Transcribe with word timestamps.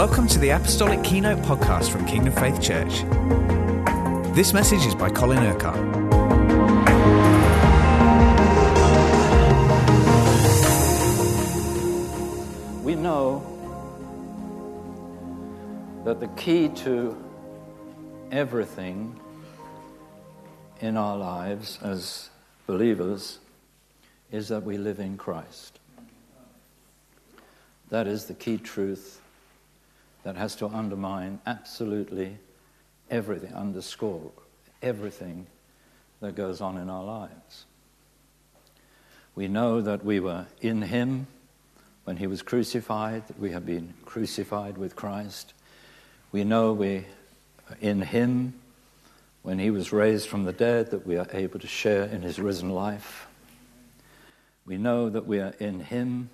Welcome 0.00 0.28
to 0.28 0.38
the 0.38 0.48
Apostolic 0.48 1.04
Keynote 1.04 1.40
podcast 1.40 1.90
from 1.90 2.06
Kingdom 2.06 2.32
Faith 2.32 2.58
Church. 2.62 3.02
This 4.34 4.54
message 4.54 4.86
is 4.86 4.94
by 4.94 5.10
Colin 5.10 5.40
Urquhart. 5.40 5.76
We 12.82 12.94
know 12.94 13.44
that 16.06 16.18
the 16.18 16.28
key 16.28 16.70
to 16.76 17.14
everything 18.32 19.20
in 20.80 20.96
our 20.96 21.18
lives 21.18 21.78
as 21.82 22.30
believers 22.66 23.38
is 24.32 24.48
that 24.48 24.62
we 24.62 24.78
live 24.78 24.98
in 24.98 25.18
Christ. 25.18 25.78
That 27.90 28.06
is 28.06 28.24
the 28.24 28.34
key 28.34 28.56
truth 28.56 29.20
that 30.22 30.36
has 30.36 30.56
to 30.56 30.66
undermine 30.66 31.40
absolutely 31.46 32.36
everything, 33.10 33.52
underscore 33.54 34.30
everything 34.82 35.46
that 36.20 36.34
goes 36.34 36.60
on 36.60 36.76
in 36.76 36.90
our 36.90 37.04
lives. 37.04 37.64
We 39.34 39.48
know 39.48 39.80
that 39.80 40.04
we 40.04 40.20
were 40.20 40.46
in 40.60 40.82
Him 40.82 41.26
when 42.04 42.16
He 42.16 42.26
was 42.26 42.42
crucified, 42.42 43.26
that 43.28 43.38
we 43.38 43.52
have 43.52 43.64
been 43.64 43.94
crucified 44.04 44.76
with 44.76 44.96
Christ. 44.96 45.54
We 46.32 46.44
know 46.44 46.72
we 46.72 47.06
are 47.68 47.76
in 47.80 48.02
Him 48.02 48.54
when 49.42 49.58
He 49.58 49.70
was 49.70 49.92
raised 49.92 50.28
from 50.28 50.44
the 50.44 50.52
dead, 50.52 50.90
that 50.90 51.06
we 51.06 51.16
are 51.16 51.26
able 51.32 51.58
to 51.60 51.66
share 51.66 52.04
in 52.04 52.22
His 52.22 52.38
risen 52.38 52.70
life. 52.70 53.26
We 54.66 54.76
know 54.76 55.08
that 55.08 55.26
we 55.26 55.40
are 55.40 55.54
in 55.58 55.80
Him 55.80 56.30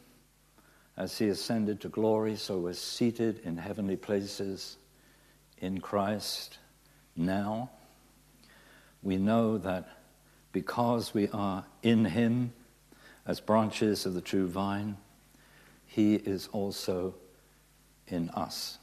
as 0.96 1.18
he 1.18 1.28
ascended 1.28 1.80
to 1.82 1.88
glory, 1.88 2.36
so 2.36 2.58
we're 2.58 2.72
seated 2.72 3.40
in 3.44 3.58
heavenly 3.58 3.96
places 3.96 4.78
in 5.58 5.80
Christ 5.80 6.58
now. 7.14 7.70
We 9.02 9.18
know 9.18 9.58
that 9.58 9.88
because 10.52 11.12
we 11.12 11.28
are 11.28 11.64
in 11.82 12.06
him 12.06 12.52
as 13.26 13.40
branches 13.40 14.06
of 14.06 14.14
the 14.14 14.22
true 14.22 14.46
vine, 14.46 14.96
he 15.86 16.14
is 16.14 16.48
also 16.52 17.14
in 18.08 18.30
us. 18.30 18.78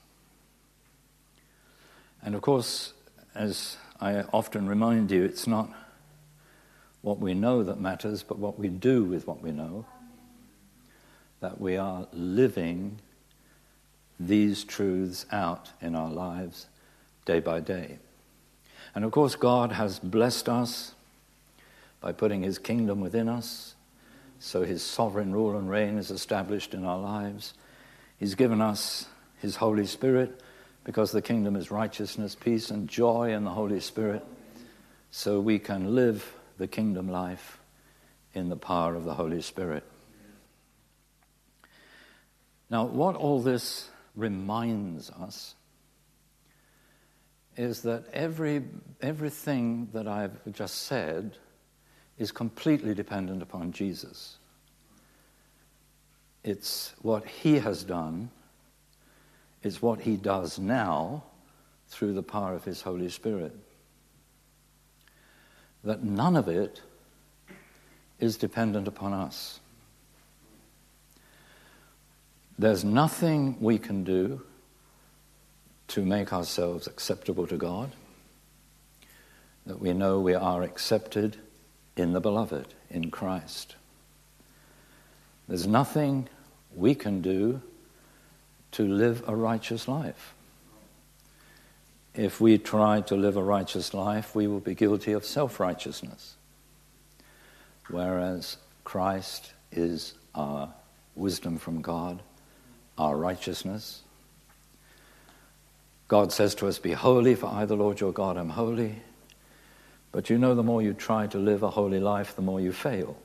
And 2.22 2.36
of 2.36 2.42
course, 2.42 2.94
as 3.34 3.78
I 4.00 4.22
often 4.34 4.68
remind 4.68 5.10
you, 5.10 5.24
it's 5.24 5.48
not 5.48 5.70
what 7.02 7.20
we 7.20 7.34
know 7.34 7.64
that 7.64 7.80
matters, 7.80 8.22
but 8.22 8.38
what 8.38 8.60
we 8.60 8.70
do 8.70 9.04
with 9.04 9.26
what 9.28 9.42
we 9.42 9.52
know 9.52 9.86
that 11.44 11.60
we 11.60 11.76
are 11.76 12.08
living 12.14 12.98
these 14.18 14.64
truths 14.64 15.26
out 15.30 15.70
in 15.82 15.94
our 15.94 16.10
lives 16.10 16.68
day 17.26 17.42
by 17.42 17.60
day. 17.60 17.98
And 18.96 19.04
of 19.04 19.12
course, 19.12 19.36
God 19.36 19.74
has 19.74 20.00
blessed 20.00 20.48
us 20.48 20.94
by 22.00 22.14
putting 22.14 22.44
His 22.44 22.58
kingdom 22.58 23.02
within 23.02 23.28
us, 23.28 23.76
so 24.40 24.64
His 24.64 24.82
sovereign 24.82 25.34
rule 25.34 25.58
and 25.58 25.70
reign 25.70 25.98
is 25.98 26.12
established 26.12 26.74
in 26.74 26.86
our 26.86 26.98
lives. 27.00 27.54
He's 28.18 28.36
given 28.36 28.62
us 28.62 29.08
His 29.42 29.58
Holy 29.58 29.86
Spirit 29.86 30.40
because 30.86 31.12
the 31.12 31.22
kingdom 31.22 31.58
is 31.58 31.70
righteousness, 31.70 32.36
peace, 32.36 32.70
and 32.72 32.88
joy 32.88 33.34
in 33.34 33.44
the 33.44 33.52
Holy 33.52 33.82
Spirit, 33.82 34.24
so 35.12 35.42
we 35.42 35.60
can 35.60 35.94
live 35.94 36.36
the 36.58 36.70
kingdom 36.70 37.10
life 37.10 37.60
in 38.34 38.48
the 38.48 38.56
power 38.56 38.96
of 38.96 39.04
the 39.04 39.16
Holy 39.16 39.42
Spirit. 39.42 39.84
Now, 42.74 42.86
what 42.86 43.16
all 43.16 43.40
this 43.40 43.88
reminds 44.16 45.12
us 45.12 45.54
is 47.56 47.84
that 47.84 48.06
every, 48.12 48.64
everything 49.00 49.90
that 49.94 50.08
I've 50.08 50.40
just 50.52 50.88
said 50.88 51.38
is 52.18 52.32
completely 52.32 52.96
dependent 52.96 53.44
upon 53.44 53.74
Jesus. 53.74 54.40
It's 56.44 56.96
what 57.04 57.28
he 57.28 57.60
has 57.60 57.84
done, 57.84 58.32
it's 59.62 59.80
what 59.80 60.02
he 60.02 60.18
does 60.18 60.58
now 60.58 61.26
through 61.90 62.14
the 62.14 62.24
power 62.24 62.56
of 62.56 62.64
his 62.64 62.82
Holy 62.82 63.10
Spirit. 63.10 63.56
That 65.84 66.04
none 66.04 66.36
of 66.36 66.48
it 66.48 66.82
is 68.20 68.36
dependent 68.36 68.88
upon 68.88 69.14
us. 69.14 69.60
There's 72.58 72.84
nothing 72.84 73.58
we 73.60 73.80
can 73.80 74.04
do 74.04 74.42
to 75.90 76.06
make 76.06 76.32
ourselves 76.32 76.88
acceptable 76.88 77.48
to 77.48 77.58
God, 77.58 77.92
that 79.66 79.80
we 79.80 79.94
know 79.94 80.20
we 80.20 80.36
are 80.36 80.62
accepted 80.62 81.38
in 81.98 82.14
the 82.14 82.20
beloved, 82.20 82.74
in 82.90 83.10
Christ. 83.12 83.76
There's 85.48 85.68
nothing 85.68 86.30
we 86.76 86.96
can 86.96 87.22
do 87.22 87.62
to 88.72 88.88
live 88.88 89.24
a 89.28 89.36
righteous 89.36 89.88
life. 89.88 90.34
If 92.16 92.40
we 92.40 92.60
try 92.60 93.02
to 93.02 93.16
live 93.16 93.36
a 93.36 93.44
righteous 93.44 93.94
life, 93.94 94.36
we 94.36 94.48
will 94.48 94.60
be 94.60 94.76
guilty 94.76 95.14
of 95.14 95.26
self 95.26 95.60
righteousness, 95.60 96.36
whereas 97.90 98.58
Christ 98.84 99.54
is 99.72 100.14
our 100.36 100.72
wisdom 101.16 101.58
from 101.58 101.82
God 101.82 102.22
our 102.98 103.16
righteousness. 103.18 104.02
God 106.08 106.32
says 106.32 106.54
to 106.56 106.68
us, 106.68 106.78
Be 106.80 106.92
holy, 106.92 107.36
for 107.36 107.48
I, 107.48 107.66
the 107.66 107.76
Lord 107.76 108.00
your 108.00 108.12
God, 108.12 108.38
am 108.38 108.50
holy. 108.50 109.02
But 110.12 110.30
you 110.30 110.38
know, 110.38 110.54
the 110.54 110.64
more 110.64 110.82
you 110.82 110.94
try 110.94 111.28
to 111.28 111.40
live 111.40 111.64
a 111.64 111.72
holy 111.72 112.00
life, 112.00 112.36
the 112.36 112.42
more 112.42 112.62
you 112.62 112.72
fail. 112.72 113.18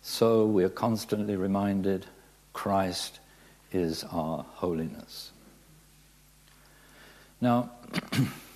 So 0.00 0.46
we 0.46 0.64
are 0.64 0.70
constantly 0.70 1.36
reminded 1.36 2.06
Christ 2.54 3.20
is 3.72 4.04
our 4.04 4.46
holiness. 4.54 5.32
Now, 7.40 7.70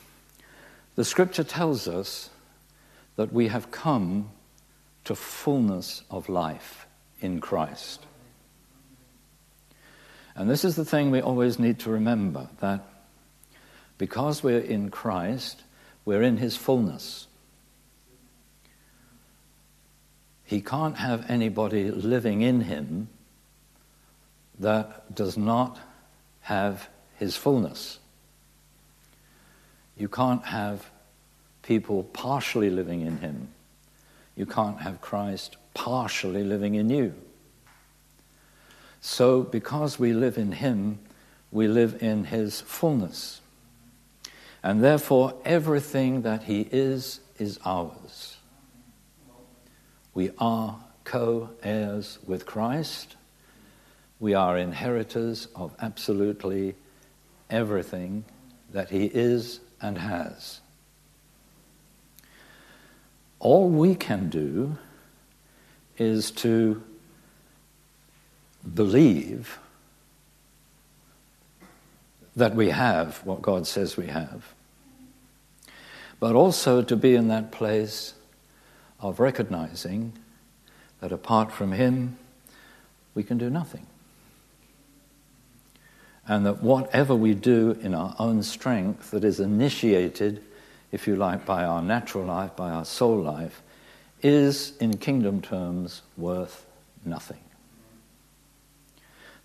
the 0.96 1.04
scripture 1.04 1.44
tells 1.44 1.86
us 1.86 2.30
that 3.16 3.32
we 3.32 3.48
have 3.48 3.70
come 3.70 4.30
to 5.04 5.14
fullness 5.14 6.02
of 6.10 6.28
life 6.28 6.86
in 7.20 7.40
Christ. 7.40 8.06
And 10.34 10.48
this 10.48 10.64
is 10.64 10.76
the 10.76 10.84
thing 10.84 11.10
we 11.10 11.20
always 11.20 11.58
need 11.58 11.78
to 11.80 11.90
remember 11.90 12.48
that 12.60 12.86
because 13.98 14.42
we're 14.42 14.58
in 14.58 14.90
Christ, 14.90 15.62
we're 16.04 16.22
in 16.22 16.38
his 16.38 16.56
fullness. 16.56 17.26
He 20.44 20.60
can't 20.60 20.96
have 20.96 21.30
anybody 21.30 21.90
living 21.90 22.42
in 22.42 22.62
him 22.62 23.08
that 24.58 25.14
does 25.14 25.36
not 25.36 25.78
have 26.40 26.88
his 27.18 27.36
fullness. 27.36 27.98
You 29.96 30.08
can't 30.08 30.44
have 30.44 30.90
people 31.62 32.02
partially 32.02 32.70
living 32.70 33.02
in 33.02 33.18
him. 33.18 33.48
You 34.36 34.46
can't 34.46 34.80
have 34.80 35.00
Christ 35.00 35.56
partially 35.74 36.42
living 36.42 36.74
in 36.74 36.90
you. 36.90 37.14
So, 39.04 39.42
because 39.42 39.98
we 39.98 40.12
live 40.12 40.38
in 40.38 40.52
Him, 40.52 41.00
we 41.50 41.66
live 41.66 42.00
in 42.00 42.26
His 42.26 42.60
fullness. 42.60 43.40
And 44.62 44.82
therefore, 44.82 45.34
everything 45.44 46.22
that 46.22 46.44
He 46.44 46.68
is, 46.70 47.18
is 47.36 47.58
ours. 47.64 48.36
We 50.14 50.30
are 50.38 50.78
co 51.02 51.50
heirs 51.64 52.20
with 52.24 52.46
Christ. 52.46 53.16
We 54.20 54.34
are 54.34 54.56
inheritors 54.56 55.48
of 55.56 55.74
absolutely 55.80 56.76
everything 57.50 58.24
that 58.72 58.90
He 58.90 59.06
is 59.06 59.58
and 59.80 59.98
has. 59.98 60.60
All 63.40 63.68
we 63.68 63.96
can 63.96 64.28
do 64.28 64.78
is 65.98 66.30
to 66.30 66.84
believe 68.74 69.58
that 72.36 72.54
we 72.54 72.70
have 72.70 73.18
what 73.24 73.42
God 73.42 73.66
says 73.66 73.96
we 73.96 74.06
have, 74.06 74.54
but 76.18 76.34
also 76.34 76.82
to 76.82 76.96
be 76.96 77.14
in 77.14 77.28
that 77.28 77.52
place 77.52 78.14
of 79.00 79.20
recognizing 79.20 80.12
that 81.00 81.12
apart 81.12 81.52
from 81.52 81.72
Him, 81.72 82.16
we 83.14 83.22
can 83.22 83.36
do 83.36 83.50
nothing. 83.50 83.86
And 86.26 86.46
that 86.46 86.62
whatever 86.62 87.14
we 87.14 87.34
do 87.34 87.76
in 87.82 87.94
our 87.94 88.14
own 88.18 88.42
strength 88.44 89.10
that 89.10 89.24
is 89.24 89.40
initiated, 89.40 90.42
if 90.92 91.08
you 91.08 91.16
like, 91.16 91.44
by 91.44 91.64
our 91.64 91.82
natural 91.82 92.24
life, 92.24 92.54
by 92.54 92.70
our 92.70 92.84
soul 92.84 93.20
life, 93.20 93.60
is, 94.22 94.76
in 94.78 94.96
kingdom 94.98 95.40
terms, 95.40 96.02
worth 96.16 96.64
nothing. 97.04 97.40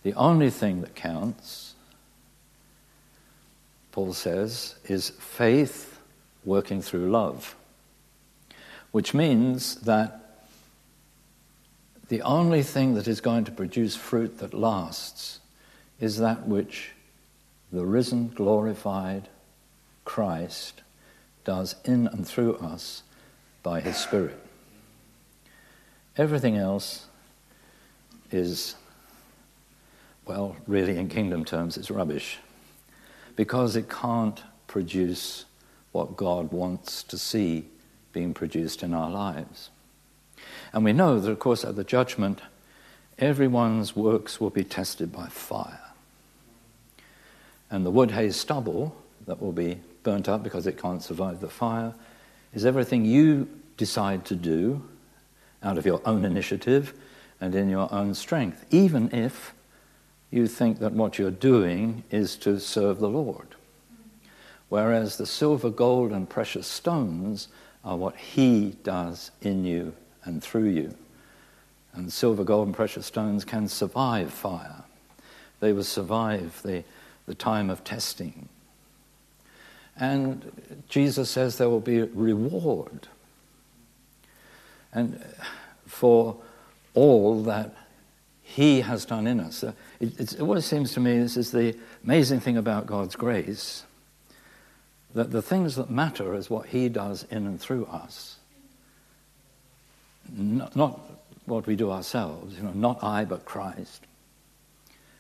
The 0.08 0.14
only 0.14 0.50
thing 0.50 0.80
that 0.84 0.96
counts 0.96 1.76
Paul 3.92 4.14
says, 4.14 4.76
is 4.86 5.10
faith 5.10 6.00
working 6.46 6.82
through 6.82 7.12
love, 7.12 7.58
which 8.94 9.14
means 9.14 9.76
that 9.82 10.46
the 12.08 12.22
only 12.22 12.64
thing 12.64 12.94
that 12.94 13.06
is 13.06 13.20
going 13.20 13.44
to 13.44 13.52
produce 13.52 13.98
fruit 13.98 14.38
that 14.38 14.54
lasts 14.54 15.42
is 16.00 16.20
that 16.20 16.48
which 16.48 16.92
the 17.74 17.86
risen, 17.86 18.30
glorified 18.30 19.28
Christ 20.06 20.84
does 21.44 21.76
in 21.84 22.08
and 22.08 22.26
through 22.26 22.56
us 22.60 23.04
by 23.62 23.82
his 23.82 23.98
Spirit. 23.98 24.40
Everything 26.16 26.56
else 26.56 27.08
is, 28.32 28.76
well, 30.28 30.56
really 30.68 30.98
in 30.98 31.08
kingdom 31.08 31.46
terms, 31.46 31.78
it's 31.78 31.92
rubbish 31.92 32.40
because 33.36 33.76
it 33.76 33.90
can't 33.90 34.44
produce 34.68 35.46
what 35.92 36.18
God 36.18 36.52
wants 36.52 37.04
to 37.04 37.18
see 37.18 37.66
being 38.12 38.34
produced 38.34 38.84
in 38.84 38.94
our 38.94 39.10
lives. 39.10 39.70
And 40.74 40.84
we 40.84 40.94
know 40.94 41.20
that, 41.20 41.32
of 41.32 41.40
course, 41.40 41.64
at 41.64 41.76
the 41.76 41.84
judgment, 41.84 42.42
everyone's 43.18 43.96
works 43.96 44.42
will 44.42 44.50
be 44.50 44.64
tested 44.64 45.12
by 45.12 45.28
fire. 45.28 45.80
And 47.70 47.86
the 47.86 47.92
wood, 47.92 48.12
hay, 48.12 48.32
stubble 48.32 48.96
that 49.26 49.42
will 49.42 49.52
be 49.52 49.80
burnt 50.04 50.28
up 50.30 50.44
because 50.44 50.68
it 50.68 50.82
can't 50.82 51.04
survive 51.04 51.40
the 51.40 51.50
fire 51.50 51.94
is 52.54 52.66
everything 52.66 53.06
you 53.06 53.48
decide 53.76 54.26
to 54.26 54.36
do 54.36 54.82
out 55.62 55.78
of 55.78 55.86
your 55.86 56.02
own 56.06 56.26
initiative 56.26 56.94
and 57.40 57.54
in 57.54 57.70
your 57.70 57.92
own 57.94 58.14
strength, 58.14 58.66
even 58.72 59.14
if 59.14 59.54
you 60.32 60.48
think 60.48 60.80
that 60.80 60.94
what 60.94 61.18
you're 61.18 61.32
doing 61.32 62.04
is 62.12 62.36
to 62.38 62.60
serve 62.60 63.00
the 63.00 63.10
Lord. 63.10 63.48
Whereas 64.70 65.18
the 65.18 65.26
silver, 65.26 65.70
gold, 65.70 66.12
and 66.12 66.30
precious 66.30 66.68
stones 66.68 67.48
are 67.86 67.96
what 67.96 68.18
He 68.18 68.76
does 68.84 69.32
in 69.42 69.64
you 69.64 69.94
and 70.26 70.44
through 70.44 70.70
you. 70.70 70.96
And 71.94 72.12
silver, 72.12 72.44
gold, 72.44 72.68
and 72.68 72.76
precious 72.76 73.06
stones 73.06 73.46
can 73.46 73.68
survive 73.68 74.32
fire, 74.34 74.84
they 75.60 75.74
will 75.74 75.84
survive 75.84 76.62
the, 76.64 76.84
the 77.26 77.36
time 77.36 77.70
of 77.70 77.84
testing. 77.84 78.50
And 80.00 80.84
Jesus 80.90 81.30
says 81.30 81.58
there 81.58 81.70
will 81.70 81.80
be 81.80 82.02
reward. 82.02 83.08
And 84.94 85.24
for 85.88 86.38
all 86.94 87.42
that 87.44 87.74
he 88.44 88.82
has 88.82 89.06
done 89.06 89.28
in 89.28 89.40
us. 89.40 89.64
It, 90.00 90.20
it 90.20 90.40
always 90.40 90.66
seems 90.66 90.94
to 90.94 91.00
me 91.00 91.18
this 91.20 91.38
is 91.38 91.52
the 91.52 91.76
amazing 92.04 92.40
thing 92.40 92.58
about 92.58 92.86
God's 92.86 93.16
grace 93.16 93.84
that 95.14 95.32
the 95.32 95.42
things 95.42 95.76
that 95.76 95.90
matter 95.90 96.36
is 96.36 96.50
what 96.50 96.68
He 96.68 96.90
does 96.90 97.26
in 97.32 97.48
and 97.48 97.60
through 97.60 97.86
us, 97.86 98.38
not, 100.32 100.76
not 100.76 101.00
what 101.46 101.66
we 101.66 101.76
do 101.76 101.92
ourselves, 101.92 102.56
you 102.56 102.64
know, 102.64 102.74
not 102.74 103.04
I 103.04 103.26
but 103.26 103.46
Christ. 103.46 104.04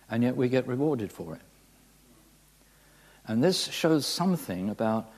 And 0.09 0.23
yet 0.23 0.35
we 0.35 0.49
get 0.49 0.67
rewarded 0.67 1.11
for 1.11 1.33
it. 1.35 1.41
And 3.25 3.43
this 3.43 3.65
shows 3.67 4.05
something 4.05 4.69
about 4.69 5.09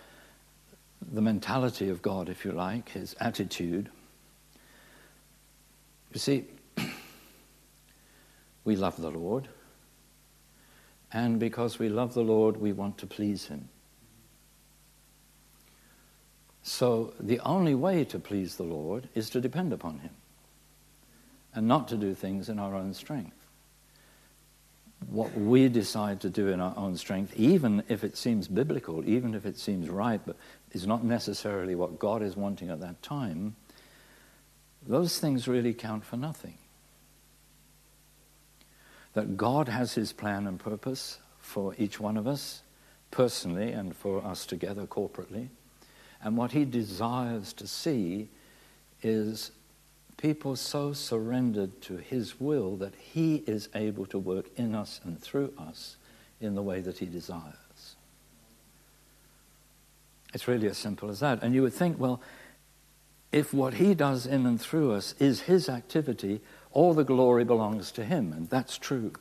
the 1.12 1.22
mentality 1.22 1.90
of 1.90 2.02
God, 2.02 2.30
if 2.30 2.46
you 2.46 2.52
like, 2.52 2.90
his 2.90 3.16
attitude. 3.20 3.90
You 6.14 6.20
see, 6.20 6.46
we 8.70 8.76
love 8.76 9.02
the 9.02 9.10
Lord. 9.10 9.48
And 11.12 11.40
because 11.40 11.80
we 11.80 11.90
love 11.90 12.14
the 12.14 12.22
Lord, 12.22 12.58
we 12.58 12.72
want 12.72 13.00
to 13.00 13.08
please 13.08 13.48
Him. 13.48 13.68
So 16.62 17.16
the 17.20 17.40
only 17.40 17.74
way 17.74 18.06
to 18.06 18.20
please 18.20 18.58
the 18.58 18.64
Lord 18.64 19.10
is 19.16 19.32
to 19.32 19.42
depend 19.42 19.74
upon 19.74 19.98
Him 19.98 20.12
and 21.56 21.68
not 21.68 21.88
to 21.88 21.98
do 21.98 22.14
things 22.14 22.48
in 22.48 22.60
our 22.60 22.76
own 22.76 22.94
strength. 22.94 23.44
What 25.10 25.36
we 25.36 25.68
decide 25.68 26.22
to 26.22 26.30
do 26.30 26.50
in 26.50 26.60
our 26.60 26.78
own 26.78 26.96
strength, 26.96 27.34
even 27.36 27.82
if 27.90 28.04
it 28.04 28.16
seems 28.16 28.48
biblical, 28.48 29.04
even 29.10 29.34
if 29.34 29.48
it 29.48 29.58
seems 29.58 29.90
right, 29.90 30.22
but 30.24 30.36
is 30.74 30.86
not 30.86 31.04
necessarily 31.04 31.74
what 31.74 31.98
God 31.98 32.22
is 32.22 32.38
wanting 32.38 32.70
at 32.70 32.82
that 32.82 33.02
time, 33.02 33.56
those 34.86 35.18
things 35.18 35.48
really 35.48 35.74
count 35.74 36.06
for 36.06 36.18
nothing 36.18 36.60
that 39.20 39.36
God 39.36 39.68
has 39.68 39.96
his 39.96 40.14
plan 40.14 40.48
and 40.48 40.58
purpose 40.58 41.20
for 41.42 41.76
each 41.78 42.00
one 42.00 42.16
of 42.16 42.26
us, 42.26 42.62
personally, 43.12 43.74
and 43.74 43.94
for 43.94 44.24
us 44.24 44.46
together 44.46 44.86
corporately. 44.86 45.50
And 46.24 46.38
what 46.38 46.54
he 46.54 46.64
desires 46.64 47.52
to 47.54 47.68
see 47.68 48.30
is 49.04 49.52
people 50.16 50.56
so 50.56 50.94
surrendered 50.94 51.82
to 51.82 51.98
his 51.98 52.40
will 52.40 52.78
that 52.78 52.96
he 52.96 53.44
is 53.46 53.68
able 53.76 54.06
to 54.06 54.18
work 54.18 54.46
in 54.56 54.74
us 54.74 55.02
and 55.04 55.22
through 55.22 55.52
us 55.58 55.98
in 56.40 56.56
the 56.56 56.64
way 56.64 56.80
that 56.80 57.00
he 57.00 57.06
desires. 57.06 57.96
It's 60.34 60.48
really 60.48 60.70
as 60.70 60.78
simple 60.78 61.10
as 61.10 61.20
that. 61.20 61.44
And 61.44 61.54
you 61.54 61.62
would 61.64 61.74
think, 61.74 62.00
well, 62.00 62.22
if 63.34 63.54
what 63.54 63.74
he 63.74 63.96
does 63.96 64.26
in 64.26 64.46
and 64.46 64.62
through 64.62 64.94
us 64.94 65.14
is 65.20 65.42
his 65.42 65.68
activity, 65.68 66.40
all 66.72 66.94
the 66.94 67.04
glory 67.04 67.44
belongs 67.44 67.92
to 67.94 68.04
him, 68.04 68.32
and 68.34 68.50
that's 68.50 68.78
true. 68.78 69.14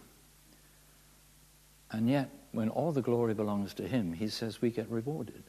And 1.90 2.08
yet, 2.08 2.30
when 2.52 2.68
all 2.68 2.92
the 2.92 3.02
glory 3.02 3.34
belongs 3.34 3.74
to 3.74 3.88
him, 3.88 4.12
he 4.12 4.28
says 4.28 4.60
we 4.60 4.70
get 4.70 4.90
rewarded. 4.90 5.42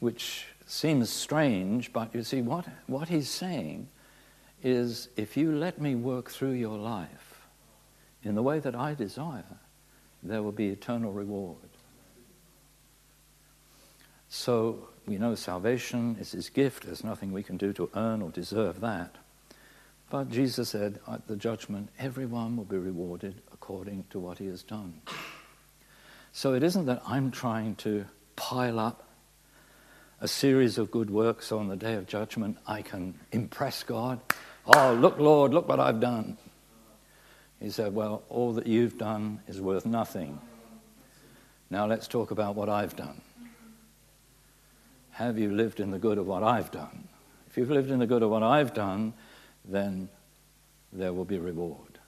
Which 0.00 0.46
seems 0.66 1.10
strange, 1.10 1.92
but 1.92 2.14
you 2.14 2.22
see, 2.22 2.42
what, 2.42 2.66
what 2.86 3.08
he's 3.08 3.28
saying 3.28 3.88
is 4.62 5.08
if 5.16 5.36
you 5.36 5.52
let 5.52 5.80
me 5.80 5.94
work 5.94 6.30
through 6.30 6.52
your 6.52 6.78
life 6.78 7.42
in 8.22 8.34
the 8.34 8.42
way 8.42 8.58
that 8.60 8.74
I 8.74 8.94
desire, 8.94 9.44
there 10.22 10.42
will 10.42 10.52
be 10.52 10.68
eternal 10.68 11.12
reward. 11.12 11.56
So 14.28 14.88
we 15.06 15.18
know 15.18 15.34
salvation 15.34 16.16
is 16.20 16.32
his 16.32 16.48
gift. 16.48 16.86
There's 16.86 17.04
nothing 17.04 17.32
we 17.32 17.42
can 17.42 17.56
do 17.56 17.72
to 17.74 17.90
earn 17.94 18.22
or 18.22 18.30
deserve 18.30 18.80
that. 18.80 19.16
But 20.12 20.28
Jesus 20.28 20.68
said 20.68 21.00
at 21.10 21.26
the 21.26 21.36
judgment, 21.36 21.88
everyone 21.98 22.58
will 22.58 22.66
be 22.66 22.76
rewarded 22.76 23.40
according 23.50 24.04
to 24.10 24.18
what 24.20 24.36
he 24.36 24.44
has 24.48 24.62
done. 24.62 25.00
So 26.32 26.52
it 26.52 26.62
isn't 26.62 26.84
that 26.84 27.00
I'm 27.06 27.30
trying 27.30 27.76
to 27.76 28.04
pile 28.36 28.78
up 28.78 29.08
a 30.20 30.28
series 30.28 30.76
of 30.76 30.90
good 30.90 31.08
works 31.08 31.46
so 31.46 31.58
on 31.58 31.68
the 31.68 31.76
day 31.76 31.94
of 31.94 32.06
judgment 32.06 32.58
I 32.66 32.82
can 32.82 33.14
impress 33.32 33.84
God. 33.84 34.20
Oh, 34.66 34.92
look, 34.92 35.18
Lord, 35.18 35.54
look 35.54 35.66
what 35.66 35.80
I've 35.80 36.00
done. 36.00 36.36
He 37.58 37.70
said, 37.70 37.94
Well, 37.94 38.22
all 38.28 38.52
that 38.52 38.66
you've 38.66 38.98
done 38.98 39.40
is 39.48 39.62
worth 39.62 39.86
nothing. 39.86 40.38
Now 41.70 41.86
let's 41.86 42.06
talk 42.06 42.30
about 42.30 42.54
what 42.54 42.68
I've 42.68 42.96
done. 42.96 43.22
Have 45.12 45.38
you 45.38 45.50
lived 45.50 45.80
in 45.80 45.90
the 45.90 45.98
good 45.98 46.18
of 46.18 46.26
what 46.26 46.42
I've 46.42 46.70
done? 46.70 47.08
If 47.48 47.56
you've 47.56 47.70
lived 47.70 47.90
in 47.90 47.98
the 47.98 48.06
good 48.06 48.22
of 48.22 48.28
what 48.28 48.42
I've 48.42 48.74
done, 48.74 49.14
then 49.64 50.08
there 50.92 51.12
will 51.12 51.24
be 51.24 51.38
reward. 51.38 51.98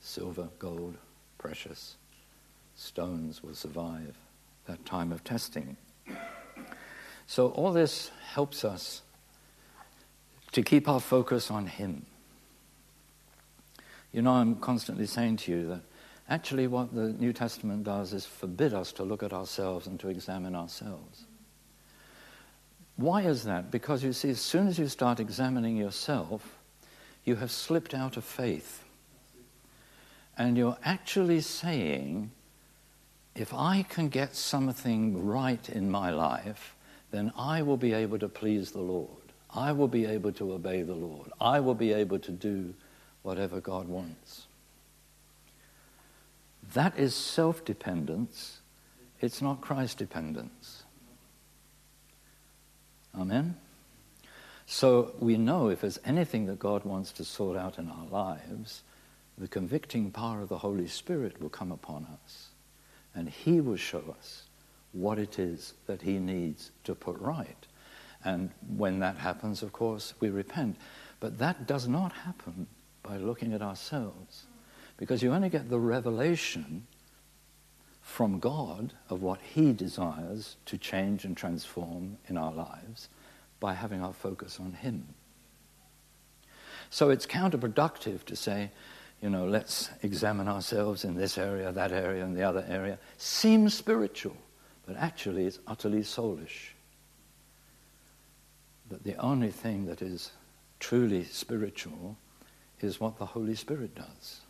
Silver, 0.00 0.48
gold, 0.58 0.96
precious 1.38 1.96
stones 2.76 3.42
will 3.42 3.54
survive 3.54 4.16
that 4.66 4.84
time 4.84 5.12
of 5.12 5.24
testing. 5.24 5.76
So, 7.26 7.48
all 7.48 7.72
this 7.72 8.10
helps 8.32 8.64
us 8.64 9.02
to 10.52 10.62
keep 10.62 10.88
our 10.88 11.00
focus 11.00 11.50
on 11.50 11.66
Him. 11.66 12.06
You 14.12 14.22
know, 14.22 14.32
I'm 14.32 14.56
constantly 14.56 15.06
saying 15.06 15.38
to 15.38 15.52
you 15.52 15.68
that 15.68 15.80
actually 16.28 16.66
what 16.66 16.94
the 16.94 17.12
New 17.12 17.32
Testament 17.32 17.84
does 17.84 18.12
is 18.12 18.26
forbid 18.26 18.74
us 18.74 18.92
to 18.92 19.02
look 19.02 19.22
at 19.22 19.32
ourselves 19.32 19.86
and 19.86 19.98
to 20.00 20.08
examine 20.08 20.54
ourselves. 20.54 21.24
Why 22.96 23.22
is 23.22 23.44
that? 23.44 23.70
Because 23.70 24.04
you 24.04 24.12
see, 24.12 24.30
as 24.30 24.40
soon 24.40 24.68
as 24.68 24.78
you 24.78 24.88
start 24.88 25.18
examining 25.18 25.76
yourself, 25.76 26.58
you 27.24 27.36
have 27.36 27.50
slipped 27.50 27.94
out 27.94 28.16
of 28.16 28.24
faith. 28.24 28.84
And 30.36 30.56
you're 30.56 30.78
actually 30.84 31.40
saying, 31.40 32.30
if 33.34 33.52
I 33.52 33.84
can 33.88 34.08
get 34.08 34.36
something 34.36 35.26
right 35.26 35.68
in 35.68 35.90
my 35.90 36.10
life, 36.10 36.76
then 37.10 37.32
I 37.36 37.62
will 37.62 37.76
be 37.76 37.92
able 37.92 38.18
to 38.18 38.28
please 38.28 38.70
the 38.70 38.80
Lord. 38.80 39.08
I 39.50 39.72
will 39.72 39.88
be 39.88 40.04
able 40.06 40.32
to 40.32 40.52
obey 40.52 40.82
the 40.82 40.94
Lord. 40.94 41.30
I 41.40 41.60
will 41.60 41.74
be 41.74 41.92
able 41.92 42.18
to 42.20 42.32
do 42.32 42.74
whatever 43.22 43.60
God 43.60 43.88
wants. 43.88 44.46
That 46.72 46.98
is 46.98 47.14
self 47.14 47.64
dependence, 47.64 48.60
it's 49.20 49.42
not 49.42 49.60
Christ 49.60 49.98
dependence. 49.98 50.83
Amen? 53.18 53.56
So 54.66 55.14
we 55.18 55.36
know 55.36 55.68
if 55.68 55.82
there's 55.82 56.00
anything 56.04 56.46
that 56.46 56.58
God 56.58 56.84
wants 56.84 57.12
to 57.12 57.24
sort 57.24 57.56
out 57.56 57.78
in 57.78 57.90
our 57.90 58.06
lives, 58.06 58.82
the 59.36 59.48
convicting 59.48 60.10
power 60.10 60.40
of 60.40 60.48
the 60.48 60.58
Holy 60.58 60.86
Spirit 60.86 61.40
will 61.40 61.48
come 61.48 61.72
upon 61.72 62.06
us. 62.24 62.48
And 63.14 63.28
He 63.28 63.60
will 63.60 63.76
show 63.76 64.14
us 64.18 64.44
what 64.92 65.18
it 65.18 65.38
is 65.38 65.74
that 65.86 66.02
He 66.02 66.18
needs 66.18 66.70
to 66.84 66.94
put 66.94 67.18
right. 67.20 67.66
And 68.24 68.50
when 68.76 69.00
that 69.00 69.16
happens, 69.16 69.62
of 69.62 69.72
course, 69.72 70.14
we 70.20 70.30
repent. 70.30 70.76
But 71.20 71.38
that 71.38 71.66
does 71.66 71.86
not 71.86 72.12
happen 72.12 72.66
by 73.02 73.18
looking 73.18 73.52
at 73.52 73.62
ourselves. 73.62 74.46
Because 74.96 75.22
you 75.22 75.32
only 75.32 75.50
get 75.50 75.68
the 75.68 75.78
revelation 75.78 76.86
from 78.04 78.38
God 78.38 78.92
of 79.08 79.22
what 79.22 79.40
He 79.40 79.72
desires 79.72 80.56
to 80.66 80.76
change 80.76 81.24
and 81.24 81.34
transform 81.34 82.18
in 82.28 82.36
our 82.36 82.52
lives 82.52 83.08
by 83.60 83.72
having 83.72 84.02
our 84.02 84.12
focus 84.12 84.60
on 84.60 84.74
Him. 84.74 85.06
So 86.90 87.08
it's 87.08 87.26
counterproductive 87.26 88.24
to 88.26 88.36
say, 88.36 88.70
you 89.22 89.30
know, 89.30 89.46
let's 89.46 89.88
examine 90.02 90.48
ourselves 90.48 91.04
in 91.04 91.16
this 91.16 91.38
area, 91.38 91.72
that 91.72 91.92
area, 91.92 92.22
and 92.24 92.36
the 92.36 92.42
other 92.42 92.64
area. 92.68 92.98
Seems 93.16 93.72
spiritual, 93.72 94.36
but 94.86 94.96
actually 94.96 95.46
it's 95.46 95.58
utterly 95.66 96.02
soulish. 96.02 96.72
That 98.90 99.02
the 99.02 99.16
only 99.16 99.50
thing 99.50 99.86
that 99.86 100.02
is 100.02 100.30
truly 100.78 101.24
spiritual 101.24 102.18
is 102.80 103.00
what 103.00 103.16
the 103.16 103.26
Holy 103.26 103.54
Spirit 103.54 103.94
does. 103.94 104.42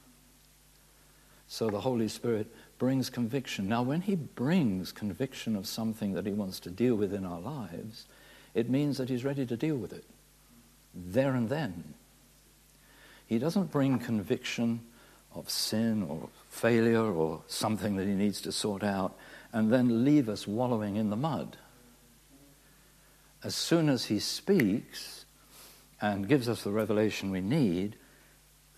So 1.54 1.70
the 1.70 1.82
Holy 1.82 2.08
Spirit 2.08 2.49
brings 2.78 3.08
conviction. 3.08 3.68
Now, 3.68 3.84
when 3.84 4.00
He 4.00 4.16
brings 4.16 4.90
conviction 4.90 5.54
of 5.54 5.68
something 5.68 6.14
that 6.14 6.26
He 6.26 6.32
wants 6.32 6.58
to 6.58 6.68
deal 6.68 6.96
with 6.96 7.14
in 7.14 7.25
our 7.25 7.38
lives, 7.38 8.06
it 8.54 8.68
means 8.68 8.99
that 8.99 9.08
He's 9.08 9.25
ready 9.25 9.46
to 9.46 9.56
deal 9.56 9.76
with 9.76 9.92
it 9.92 10.02
there 10.92 11.32
and 11.32 11.49
then. 11.49 11.94
He 13.28 13.38
doesn't 13.38 13.70
bring 13.70 14.00
conviction 14.00 14.80
of 15.32 15.49
sin 15.49 16.02
or 16.02 16.28
failure 16.50 17.04
or 17.04 17.42
something 17.46 17.94
that 17.99 18.08
He 18.08 18.14
needs 18.14 18.40
to 18.40 18.50
sort 18.50 18.82
out 18.82 19.16
and 19.52 19.73
then 19.73 20.04
leave 20.04 20.28
us 20.28 20.49
wallowing 20.49 20.96
in 20.96 21.11
the 21.11 21.16
mud. 21.16 21.56
As 23.44 23.54
soon 23.54 23.88
as 23.88 24.06
He 24.06 24.18
speaks 24.18 25.25
and 26.00 26.28
gives 26.28 26.49
us 26.49 26.64
the 26.64 26.73
revelation 26.73 27.30
we 27.30 27.40
need, 27.40 27.94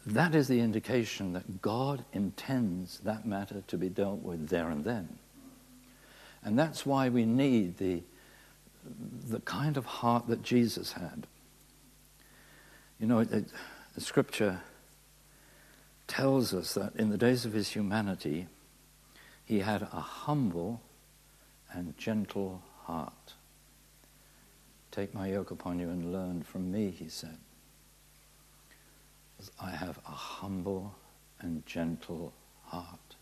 that 0.07 0.37
is 0.37 0.47
the 0.47 0.61
indication 0.61 1.33
that 1.33 1.61
God 1.61 2.05
intends 2.13 3.01
that 3.01 3.27
matter 3.27 3.63
to 3.67 3.77
be 3.77 3.89
dealt 3.89 4.23
with 4.23 4.49
there 4.49 4.71
and 4.71 4.85
then. 4.85 5.19
And 6.45 6.57
that's 6.57 6.87
why 6.87 7.09
we 7.09 7.25
need 7.25 7.79
the, 7.79 8.03
the 9.29 9.41
kind 9.41 9.77
of 9.77 9.85
heart 9.85 10.29
that 10.29 10.43
Jesus 10.43 10.93
had. 10.93 11.27
You 13.01 13.09
know, 13.09 13.19
it, 13.19 13.33
it, 13.33 13.45
the 13.97 14.01
scripture 14.01 14.61
tells 16.07 16.55
us 16.55 16.75
that 16.75 16.95
in 16.95 17.11
the 17.11 17.19
days 17.19 17.45
of 17.45 17.53
his 17.53 17.71
humanity, 17.71 18.47
he 19.45 19.59
had 19.59 19.83
a 19.83 20.01
humble 20.01 20.81
and 21.73 21.97
gentle 21.99 22.63
heart. 22.85 23.35
Take 24.93 25.15
my 25.15 25.29
yoke 25.29 25.51
upon 25.51 25.81
you 25.81 25.89
and 25.89 26.13
learn 26.13 26.43
from 26.43 26.71
me, 26.71 26.91
he 26.91 27.09
said. 27.09 27.39
I 29.61 29.71
have 29.71 29.99
a 30.07 30.12
humble 30.12 30.95
and 31.40 31.64
gentle 31.66 32.33
heart. 32.64 33.16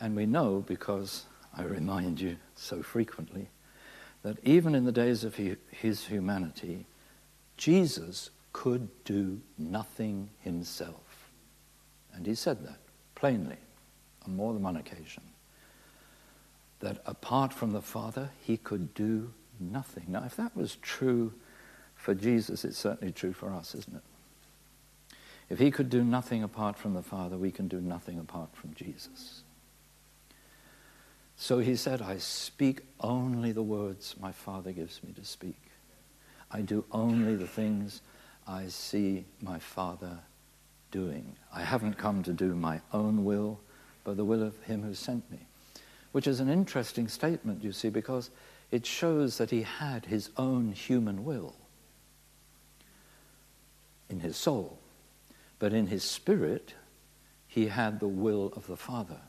And 0.00 0.16
we 0.16 0.26
know, 0.26 0.64
because 0.66 1.26
I 1.56 1.62
remind 1.62 2.20
you 2.20 2.36
so 2.56 2.82
frequently, 2.82 3.48
that 4.22 4.38
even 4.42 4.74
in 4.74 4.84
the 4.84 4.92
days 4.92 5.24
of 5.24 5.36
his 5.36 6.04
humanity, 6.06 6.86
Jesus 7.56 8.30
could 8.52 8.88
do 9.04 9.40
nothing 9.58 10.30
himself. 10.40 11.30
And 12.14 12.26
he 12.26 12.34
said 12.34 12.64
that 12.64 12.78
plainly 13.14 13.58
on 14.24 14.36
more 14.36 14.52
than 14.52 14.62
one 14.62 14.76
occasion. 14.76 15.22
That 16.80 17.02
apart 17.06 17.52
from 17.52 17.72
the 17.72 17.82
Father, 17.82 18.30
he 18.42 18.56
could 18.56 18.94
do 18.94 19.32
nothing. 19.60 20.04
Now, 20.08 20.24
if 20.24 20.36
that 20.36 20.56
was 20.56 20.76
true 20.76 21.32
for 21.96 22.14
Jesus, 22.14 22.64
it's 22.64 22.78
certainly 22.78 23.12
true 23.12 23.32
for 23.32 23.52
us, 23.52 23.74
isn't 23.74 23.96
it? 23.96 24.02
If 25.50 25.58
he 25.58 25.70
could 25.70 25.90
do 25.90 26.02
nothing 26.02 26.42
apart 26.42 26.76
from 26.76 26.94
the 26.94 27.02
Father, 27.02 27.36
we 27.36 27.50
can 27.50 27.68
do 27.68 27.80
nothing 27.80 28.18
apart 28.18 28.50
from 28.54 28.74
Jesus. 28.74 29.42
So 31.36 31.58
he 31.58 31.76
said, 31.76 32.00
I 32.00 32.18
speak 32.18 32.80
only 33.00 33.52
the 33.52 33.62
words 33.62 34.14
my 34.20 34.32
Father 34.32 34.72
gives 34.72 35.02
me 35.02 35.12
to 35.12 35.24
speak. 35.24 35.60
I 36.50 36.60
do 36.60 36.84
only 36.92 37.34
the 37.34 37.46
things 37.46 38.00
I 38.46 38.66
see 38.68 39.24
my 39.42 39.58
Father 39.58 40.18
doing. 40.90 41.34
I 41.52 41.62
haven't 41.62 41.98
come 41.98 42.22
to 42.22 42.32
do 42.32 42.54
my 42.54 42.80
own 42.92 43.24
will, 43.24 43.58
but 44.04 44.16
the 44.16 44.24
will 44.24 44.42
of 44.42 44.62
him 44.62 44.82
who 44.82 44.94
sent 44.94 45.28
me. 45.30 45.40
Which 46.12 46.28
is 46.28 46.38
an 46.38 46.48
interesting 46.48 47.08
statement, 47.08 47.64
you 47.64 47.72
see, 47.72 47.88
because 47.88 48.30
it 48.70 48.86
shows 48.86 49.38
that 49.38 49.50
he 49.50 49.62
had 49.62 50.06
his 50.06 50.30
own 50.36 50.72
human 50.72 51.24
will 51.24 51.54
in 54.08 54.20
his 54.20 54.36
soul. 54.36 54.78
But 55.64 55.72
in 55.72 55.86
his 55.86 56.04
spirit, 56.04 56.74
he 57.46 57.68
had 57.68 57.98
the 57.98 58.06
will 58.06 58.52
of 58.54 58.66
the 58.66 58.76
Father. 58.76 59.22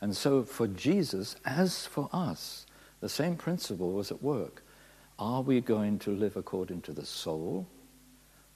And 0.00 0.16
so 0.16 0.42
for 0.44 0.66
Jesus, 0.66 1.36
as 1.44 1.84
for 1.84 2.08
us, 2.10 2.64
the 3.00 3.10
same 3.10 3.36
principle 3.36 3.92
was 3.92 4.10
at 4.10 4.22
work. 4.22 4.64
Are 5.18 5.42
we 5.42 5.60
going 5.60 5.98
to 5.98 6.10
live 6.10 6.38
according 6.38 6.80
to 6.80 6.92
the 6.94 7.04
soul, 7.04 7.66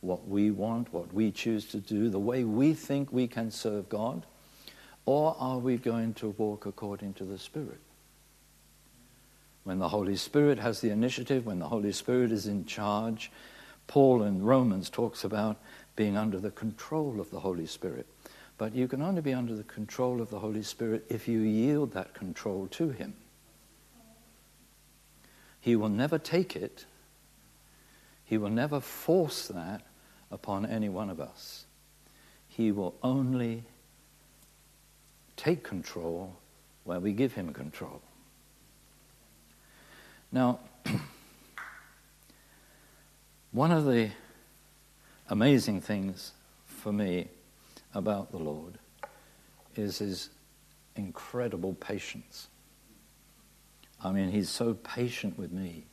what 0.01 0.27
we 0.27 0.51
want, 0.51 0.91
what 0.91 1.13
we 1.13 1.31
choose 1.31 1.67
to 1.67 1.81
do, 1.81 2.09
the 2.09 2.19
way 2.19 2.45
we 2.45 2.73
think 2.73 3.13
we 3.13 3.27
can 3.27 3.51
serve 3.51 3.91
God? 3.91 4.25
Or 5.05 5.37
are 5.39 5.59
we 5.59 5.77
going 5.77 6.15
to 6.15 6.31
walk 6.31 6.65
according 6.65 7.13
to 7.13 7.25
the 7.25 7.37
Spirit? 7.37 7.83
When 9.65 9.81
the 9.81 9.91
Holy 9.91 10.17
Spirit 10.17 10.59
has 10.59 10.81
the 10.81 10.89
initiative, 10.89 11.45
when 11.45 11.59
the 11.59 11.69
Holy 11.69 11.93
Spirit 11.93 12.33
is 12.33 12.47
in 12.47 12.65
charge, 12.65 13.31
Paul 13.91 14.23
in 14.23 14.45
Romans 14.45 14.89
talks 14.89 15.25
about 15.25 15.57
being 15.97 16.17
under 16.17 16.39
the 16.39 16.53
control 16.53 17.21
of 17.21 17.29
the 17.33 17.41
Holy 17.41 17.67
Spirit. 17.67 18.07
But 18.57 18.73
you 18.73 18.87
can 18.87 19.03
only 19.03 19.21
be 19.21 19.35
under 19.35 19.57
the 19.57 19.65
control 19.65 20.21
of 20.21 20.31
the 20.31 20.39
Holy 20.39 20.63
Spirit 20.63 21.05
if 21.09 21.27
you 21.27 21.41
yield 21.41 21.93
that 21.95 22.15
control 22.15 22.69
to 22.69 22.91
Him. 22.91 23.15
He 25.61 25.75
will 25.75 25.89
never 25.89 26.19
take 26.19 26.55
it, 26.55 26.85
He 28.25 28.39
will 28.39 28.49
never 28.49 28.79
force 28.79 29.49
that 29.49 29.83
upon 30.31 30.67
any 30.67 30.89
one 30.89 31.11
of 31.11 31.19
us. 31.19 31.65
He 32.47 32.71
will 32.71 32.95
only 33.03 33.65
take 35.37 35.65
control 35.65 36.37
where 36.85 37.01
we 37.01 37.13
give 37.13 37.33
Him 37.33 37.53
control. 37.53 38.01
Now, 40.31 40.61
one 43.53 43.73
of 43.73 43.85
the 43.85 44.11
amazing 45.29 45.81
things 45.81 46.33
for 46.67 46.93
me 46.93 47.29
about 47.95 48.31
the 48.31 48.39
Lord 48.39 48.79
is 49.75 49.99
his 49.99 50.31
incredible 50.97 51.75
patience. 51.75 52.49
I 54.03 54.13
mean, 54.13 54.31
he's 54.31 54.49
so 54.49 54.75
patient 54.75 55.39
with 55.39 55.53
me 55.53 55.85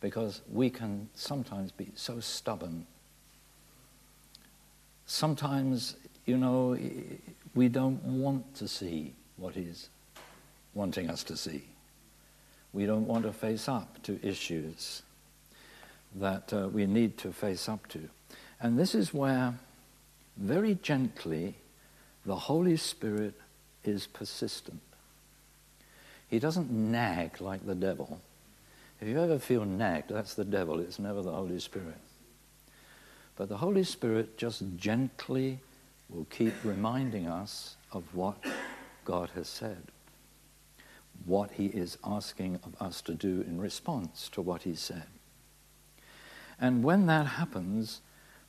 because 0.00 0.42
we 0.50 0.70
can 0.70 1.08
sometimes 1.14 1.72
be 1.72 1.90
so 1.96 2.20
stubborn. 2.20 2.86
Sometimes, 5.06 5.96
you 6.24 6.36
know, 6.36 6.78
we 7.54 7.68
don't 7.68 8.02
want 8.04 8.54
to 8.56 8.68
see 8.68 9.12
what 9.36 9.54
he's 9.54 9.88
wanting 10.72 11.10
us 11.10 11.24
to 11.24 11.36
see. 11.36 11.64
We 12.72 12.86
don't 12.86 13.06
want 13.06 13.24
to 13.24 13.32
face 13.32 13.68
up 13.68 14.02
to 14.04 14.18
issues 14.26 15.02
that 16.14 16.52
uh, 16.52 16.68
we 16.68 16.86
need 16.86 17.18
to 17.18 17.32
face 17.32 17.68
up 17.68 17.88
to. 17.88 18.08
And 18.60 18.78
this 18.78 18.94
is 18.94 19.12
where, 19.12 19.54
very 20.36 20.78
gently, 20.82 21.54
the 22.24 22.36
Holy 22.36 22.76
Spirit 22.76 23.34
is 23.84 24.06
persistent. 24.06 24.80
He 26.28 26.38
doesn't 26.38 26.70
nag 26.70 27.40
like 27.40 27.66
the 27.66 27.74
devil. 27.74 28.20
If 29.00 29.08
you 29.08 29.20
ever 29.20 29.38
feel 29.38 29.64
nagged, 29.64 30.10
that's 30.10 30.34
the 30.34 30.44
devil, 30.44 30.80
it's 30.80 30.98
never 30.98 31.22
the 31.22 31.32
Holy 31.32 31.60
Spirit. 31.60 31.98
But 33.36 33.48
the 33.48 33.58
Holy 33.58 33.84
Spirit 33.84 34.38
just 34.38 34.62
gently 34.76 35.58
will 36.08 36.26
keep 36.26 36.54
reminding 36.62 37.26
us 37.26 37.76
of 37.92 38.02
what 38.14 38.36
God 39.04 39.30
has 39.34 39.48
said, 39.48 39.82
what 41.24 41.50
He 41.52 41.66
is 41.66 41.98
asking 42.04 42.60
of 42.64 42.80
us 42.80 43.02
to 43.02 43.14
do 43.14 43.42
in 43.42 43.60
response 43.60 44.28
to 44.30 44.40
what 44.40 44.62
He 44.62 44.74
said. 44.74 45.04
And 46.60 46.84
when 46.84 47.06
that 47.06 47.26
happens, 47.26 48.00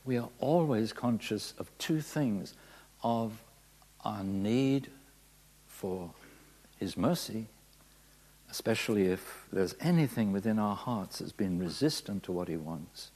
we 0.04 0.16
are 0.16 0.28
always 0.38 0.92
conscious 0.92 1.54
of 1.58 1.70
two 1.78 2.00
things 2.00 2.54
of 3.02 3.42
our 4.04 4.22
need 4.22 4.88
for 5.66 6.10
His 6.78 6.96
mercy, 6.96 7.46
especially 8.50 9.06
if 9.06 9.46
there's 9.52 9.74
anything 9.80 10.32
within 10.32 10.58
our 10.58 10.76
hearts 10.76 11.18
that's 11.18 11.32
been 11.32 11.58
resistant 11.58 12.22
to 12.24 12.32
what 12.32 12.48
He 12.48 12.56
wants, 12.56 13.10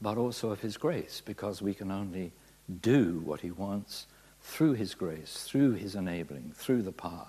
but 0.00 0.16
also 0.16 0.50
of 0.50 0.60
His 0.60 0.76
grace, 0.76 1.22
because 1.24 1.60
we 1.60 1.74
can 1.74 1.90
only 1.90 2.32
do 2.80 3.20
what 3.24 3.40
He 3.40 3.50
wants 3.50 4.06
through 4.40 4.72
His 4.72 4.94
grace, 4.94 5.44
through 5.46 5.72
His 5.72 5.94
enabling, 5.94 6.52
through 6.54 6.82
the 6.82 6.92
power 6.92 7.28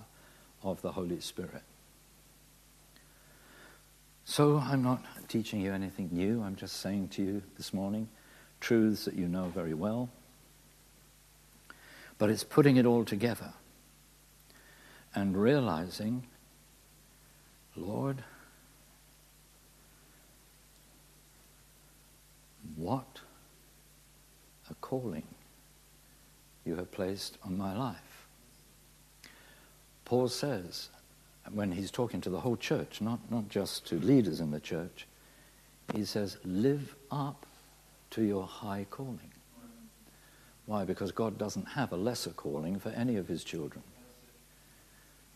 of 0.64 0.82
the 0.82 0.94
Holy 0.94 1.20
Spirit. 1.20 1.64
So 4.32 4.60
I'm 4.60 4.82
not 4.82 5.04
teaching 5.28 5.60
you 5.60 5.74
anything 5.74 6.08
new. 6.14 6.42
I'm 6.42 6.56
just 6.56 6.78
saying 6.78 7.10
to 7.10 7.22
you 7.22 7.44
this 7.58 7.74
morning 7.74 8.08
truths 8.62 9.04
that 9.04 9.14
you 9.14 9.28
know 9.28 9.52
very 9.54 9.74
well. 9.74 10.08
But 12.18 12.30
it's 12.30 12.46
putting 12.46 12.78
it 12.78 12.86
all 12.86 13.04
together 13.04 13.52
and 15.14 15.36
realizing, 15.36 16.24
Lord, 17.76 18.24
what 22.78 23.20
a 24.70 24.76
calling 24.76 25.28
you 26.64 26.78
have 26.78 26.90
placed 26.90 27.38
on 27.44 27.58
my 27.58 27.76
life. 27.78 28.28
Paul 30.06 30.30
says, 30.30 30.88
when 31.50 31.72
he's 31.72 31.92
talking 31.92 32.22
to 32.22 32.30
the 32.30 32.40
whole 32.40 32.58
church, 32.58 33.02
not, 33.02 33.20
not 33.32 33.50
just 33.50 33.86
to 33.88 34.00
leaders 34.00 34.40
in 34.40 34.52
the 34.52 34.60
church, 34.60 35.08
he 35.94 36.06
says, 36.06 36.38
live 36.44 36.96
up 37.10 37.46
to 38.12 38.24
your 38.24 38.46
high 38.46 38.86
calling. 38.90 39.32
Why? 40.66 40.86
Because 40.86 41.12
God 41.12 41.38
doesn't 41.38 41.70
have 41.70 41.92
a 41.92 41.98
lesser 41.98 42.30
calling 42.30 42.80
for 42.80 42.90
any 42.90 43.18
of 43.18 43.28
his 43.28 43.44
children. 43.44 43.84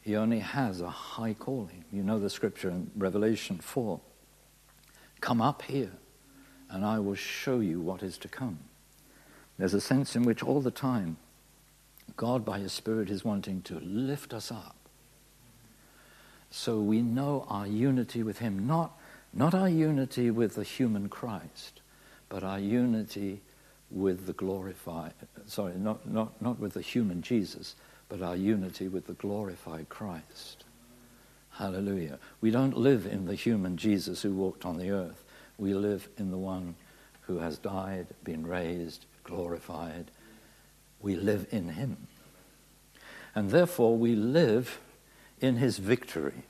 He 0.02 0.16
only 0.16 0.40
has 0.40 0.82
a 0.82 0.90
high 0.90 1.34
calling. 1.34 1.84
You 1.92 2.04
know 2.04 2.20
the 2.20 2.30
scripture 2.30 2.70
in 2.70 2.92
Revelation 2.96 3.58
4 3.58 4.00
Come 5.20 5.42
up 5.42 5.64
here, 5.64 5.92
and 6.70 6.86
I 6.86 7.00
will 7.00 7.16
show 7.16 7.60
you 7.60 7.82
what 7.82 8.04
is 8.04 8.18
to 8.20 8.28
come. 8.28 8.60
There's 9.58 9.74
a 9.74 9.82
sense 9.82 10.16
in 10.16 10.24
which 10.24 10.44
all 10.44 10.62
the 10.62 10.72
time 10.72 11.18
God, 12.16 12.46
by 12.46 12.60
His 12.60 12.72
Spirit, 12.72 13.10
is 13.10 13.26
wanting 13.26 13.62
to 13.64 13.80
lift 13.80 14.34
us 14.34 14.52
up 14.52 14.85
so 16.56 16.80
we 16.80 17.02
know 17.02 17.46
our 17.50 17.68
unity 17.68 18.24
with 18.24 18.40
Him, 18.40 18.66
not, 18.66 18.98
not 19.34 19.54
our 19.54 19.68
unity 19.68 20.32
with 20.32 20.56
the 20.56 20.64
human 20.64 21.10
Christ, 21.10 21.82
but 22.30 22.46
our 22.46 22.60
unity 22.60 23.42
with 23.92 24.26
the 24.26 24.32
glorified, 24.32 25.12
sorry, 25.48 25.74
not, 25.76 26.10
not, 26.10 26.42
not 26.42 26.58
with 26.58 26.74
the 26.74 26.82
human 26.82 27.22
Jesus, 27.22 27.76
but 28.08 28.22
our 28.22 28.38
unity 28.38 28.88
with 28.88 29.06
the 29.06 29.14
glorified 29.14 29.90
Christ. 29.90 30.64
Hallelujah. 31.52 32.20
We 32.40 32.52
don't 32.52 32.78
live 32.78 33.06
in 33.06 33.26
the 33.26 33.36
human 33.36 33.76
Jesus 33.76 34.22
who 34.22 34.34
walked 34.34 34.66
on 34.66 34.78
the 34.78 34.92
earth. 34.92 35.26
We 35.58 35.74
live 35.74 36.08
in 36.18 36.32
the 36.32 36.38
one 36.38 36.76
who 37.22 37.40
has 37.40 37.58
died, 37.58 38.08
been 38.24 38.48
raised, 38.48 39.06
glorified. 39.26 40.10
We 41.02 41.18
live 41.18 41.48
in 41.52 41.68
him. 41.68 42.08
And 43.36 43.50
therefore, 43.50 43.98
we 43.98 44.16
live 44.16 44.80
in 45.42 45.58
his 45.58 45.78
victory. 45.78 46.44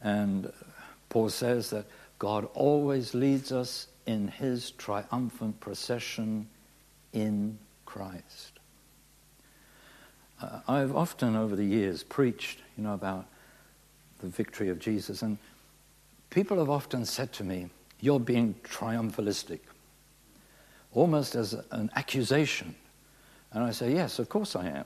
And 0.00 0.52
Paul 1.08 1.30
says 1.30 1.70
that 1.70 1.86
God 2.18 2.48
always 2.54 3.14
leads 3.14 3.52
us 3.52 3.86
in 4.06 4.28
his 4.28 4.72
triumphant 4.72 5.60
procession 5.60 6.48
in 7.12 7.58
Christ. 7.86 8.58
Uh, 10.42 10.60
I've 10.68 10.94
often 10.94 11.36
over 11.36 11.56
the 11.56 11.64
years 11.64 12.02
preached, 12.02 12.58
you 12.76 12.84
know, 12.84 12.92
about 12.92 13.26
the 14.20 14.26
victory 14.28 14.68
of 14.68 14.78
Jesus, 14.78 15.22
and 15.22 15.38
people 16.28 16.58
have 16.58 16.70
often 16.70 17.04
said 17.06 17.32
to 17.34 17.44
me, 17.44 17.70
You're 18.00 18.20
being 18.20 18.54
triumphalistic, 18.62 19.60
almost 20.92 21.34
as 21.34 21.54
an 21.70 21.90
accusation. 21.96 22.74
And 23.52 23.64
I 23.64 23.70
say, 23.70 23.94
Yes, 23.94 24.18
of 24.18 24.28
course 24.28 24.54
I 24.56 24.66
am 24.66 24.84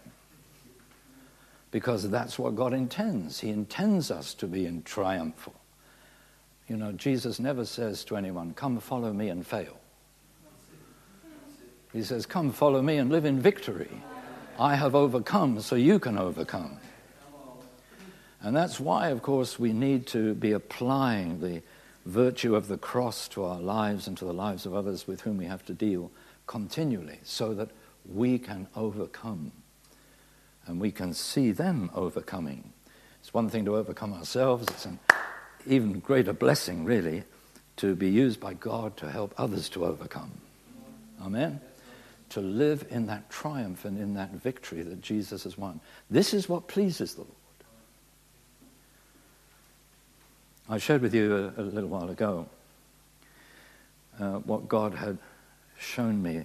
because 1.71 2.09
that's 2.09 2.39
what 2.39 2.57
God 2.57 2.73
intends. 2.73 3.41
He 3.41 3.51
intends 3.51 4.11
us 4.11 4.35
to 4.35 4.47
be 4.47 4.67
in 4.67 4.83
triumphal. 4.83 5.55
You 6.69 6.77
know, 6.77 6.93
Jesus 6.93 7.41
never 7.41 7.65
says 7.65 8.05
to 8.05 8.17
anyone, 8.17 8.55
Come 8.55 8.79
follow 8.81 9.13
me 9.13 9.29
and 9.29 9.47
fail. 9.47 9.79
He 11.93 12.03
says, 12.03 12.27
Come 12.27 12.53
follow 12.53 12.83
me 12.83 12.99
and 12.99 13.11
live 13.11 13.25
in 13.25 13.41
victory. 13.41 13.91
I 14.59 14.75
have 14.75 14.95
overcome 14.95 15.61
so 15.61 15.77
you 15.77 15.99
can 15.99 16.19
overcome. 16.19 16.79
And 18.41 18.55
that's 18.55 18.79
why, 18.79 19.09
of 19.09 19.23
course, 19.23 19.59
we 19.59 19.73
need 19.73 20.07
to 20.09 20.35
be 20.35 20.53
applying 20.53 21.41
the 21.41 21.63
virtue 22.07 22.55
of 22.55 22.69
the 22.69 22.79
cross 22.79 23.29
to 23.29 23.45
our 23.45 23.61
lives 23.61 24.07
and 24.07 24.17
to 24.19 24.25
the 24.25 24.33
lives 24.33 24.65
of 24.65 24.75
others 24.75 25.07
with 25.07 25.23
whom 25.23 25.39
we 25.39 25.47
have 25.47 25.65
to 25.67 25.75
deal 25.75 26.11
continually 26.47 27.19
so 27.23 27.53
that 27.55 27.71
we 28.07 28.39
can 28.39 28.67
overcome 28.75 29.53
and 30.69 30.81
we 30.81 30.93
can 30.93 31.13
see 31.13 31.51
them 31.51 31.91
overcoming. 31.95 32.73
It's 33.21 33.35
one 33.35 33.49
thing 33.49 33.65
to 33.65 33.77
overcome 33.77 34.13
ourselves, 34.13 34.67
it's 34.69 34.87
an 34.87 34.99
even 35.67 35.99
greater 36.01 36.33
blessing, 36.33 36.85
really, 36.85 37.25
to 37.77 37.95
be 37.95 38.09
used 38.09 38.41
by 38.41 38.55
God 38.55 38.97
to 38.99 39.11
help 39.11 39.35
others 39.37 39.69
to 39.71 39.85
overcome. 39.85 40.31
Amen? 41.21 41.61
To 42.31 42.41
live 42.41 42.87
in 42.91 43.07
that 43.07 43.31
triumph 43.31 43.85
and 43.85 43.99
in 43.99 44.15
that 44.15 44.31
victory 44.31 44.83
that 44.83 45.01
Jesus 45.01 45.45
has 45.45 45.57
won. 45.57 45.81
This 46.11 46.35
is 46.35 46.49
what 46.49 46.69
pleases 46.69 47.15
the 47.15 47.23
Lord. 47.23 47.33
I 50.69 50.79
shared 50.79 51.01
with 51.01 51.15
you 51.15 51.53
a, 51.57 51.61
a 51.61 51.65
little 51.65 51.89
while 51.89 52.11
ago 52.11 52.47
uh, 54.21 54.39
what 54.41 54.69
God 54.69 54.95
had 54.95 55.19
shown 55.79 56.23
me 56.23 56.45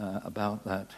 uh, 0.00 0.20
about 0.24 0.64
that 0.64 0.90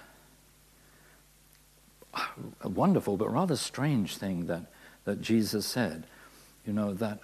a 2.61 2.69
wonderful 2.69 3.17
but 3.17 3.33
rather 3.33 3.57
strange 3.57 4.17
thing 4.17 4.47
that, 4.47 4.63
that 5.05 5.21
Jesus 5.21 5.67
said. 5.67 6.05
You 6.67 6.73
know, 6.73 6.95
that 6.95 7.21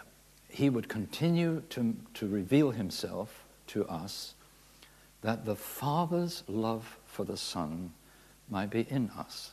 he 0.49 0.71
would 0.71 0.89
continue 0.89 1.63
to, 1.71 1.97
to 2.15 2.29
reveal 2.29 2.71
himself 2.71 3.45
to 3.69 3.87
us, 3.87 4.35
that 5.23 5.45
the 5.45 5.57
Father's 5.57 6.45
love 6.47 6.97
for 7.07 7.25
the 7.25 7.37
Son 7.37 7.93
might 8.49 8.71
be 8.71 8.87
in 8.89 9.11
us. 9.11 9.53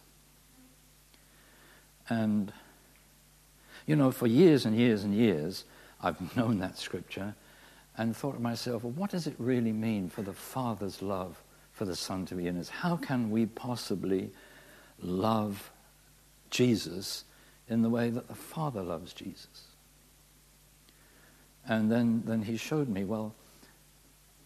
And, 2.08 2.52
you 3.88 3.96
know, 3.96 4.12
for 4.12 4.28
years 4.28 4.65
and 4.65 4.76
years 4.76 5.04
and 5.04 5.15
years, 5.15 5.63
I've 6.02 6.36
known 6.38 6.60
that 6.60 6.78
scripture 6.78 7.36
and 7.98 8.15
thought 8.15 8.36
to 8.36 8.41
myself, 8.41 8.84
well, 8.84 8.94
what 8.94 9.10
does 9.10 9.28
it 9.28 9.36
really 9.38 9.72
mean 9.72 10.10
for 10.10 10.22
the 10.22 10.34
Father's 10.34 11.02
love 11.02 11.41
for 11.74 11.86
the 11.86 11.96
Son 11.96 12.26
to 12.28 12.36
be 12.36 12.48
in 12.48 12.58
us? 12.58 12.70
How 12.70 12.96
can 12.96 13.32
we 13.32 13.46
possibly 13.46 14.30
love 15.02 15.72
Jesus 16.50 17.24
in 17.68 17.82
the 17.82 17.90
way 17.90 18.10
that 18.10 18.28
the 18.28 18.36
Father 18.36 18.82
loves 18.82 19.14
Jesus. 19.14 19.68
And 21.68 21.92
then, 21.92 22.24
then 22.26 22.42
he 22.44 22.58
showed 22.58 22.90
me, 22.90 23.04
well, 23.04 23.34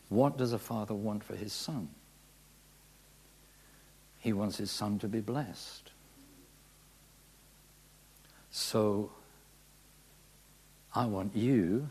what 0.10 0.38
does 0.38 0.54
a 0.54 0.60
father 0.60 0.94
want 0.94 1.24
for 1.24 1.36
his 1.36 1.54
son? 1.54 1.90
He 4.20 4.34
wants 4.34 4.58
his 4.58 4.72
son 4.72 5.00
to 5.00 5.08
be 5.08 5.22
blessed. 5.22 5.92
So 8.52 9.12
I 10.94 11.06
want 11.06 11.36
you 11.36 11.90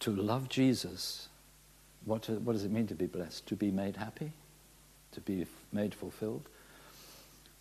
to 0.00 0.10
love 0.10 0.48
Jesus. 0.48 1.28
What, 2.04 2.28
what 2.28 2.52
does 2.52 2.64
it 2.64 2.70
mean 2.70 2.86
to 2.88 2.94
be 2.94 3.06
blessed? 3.06 3.46
To 3.46 3.56
be 3.56 3.70
made 3.70 3.96
happy? 3.96 4.32
To 5.12 5.20
be 5.20 5.46
made 5.72 5.94
fulfilled? 5.94 6.48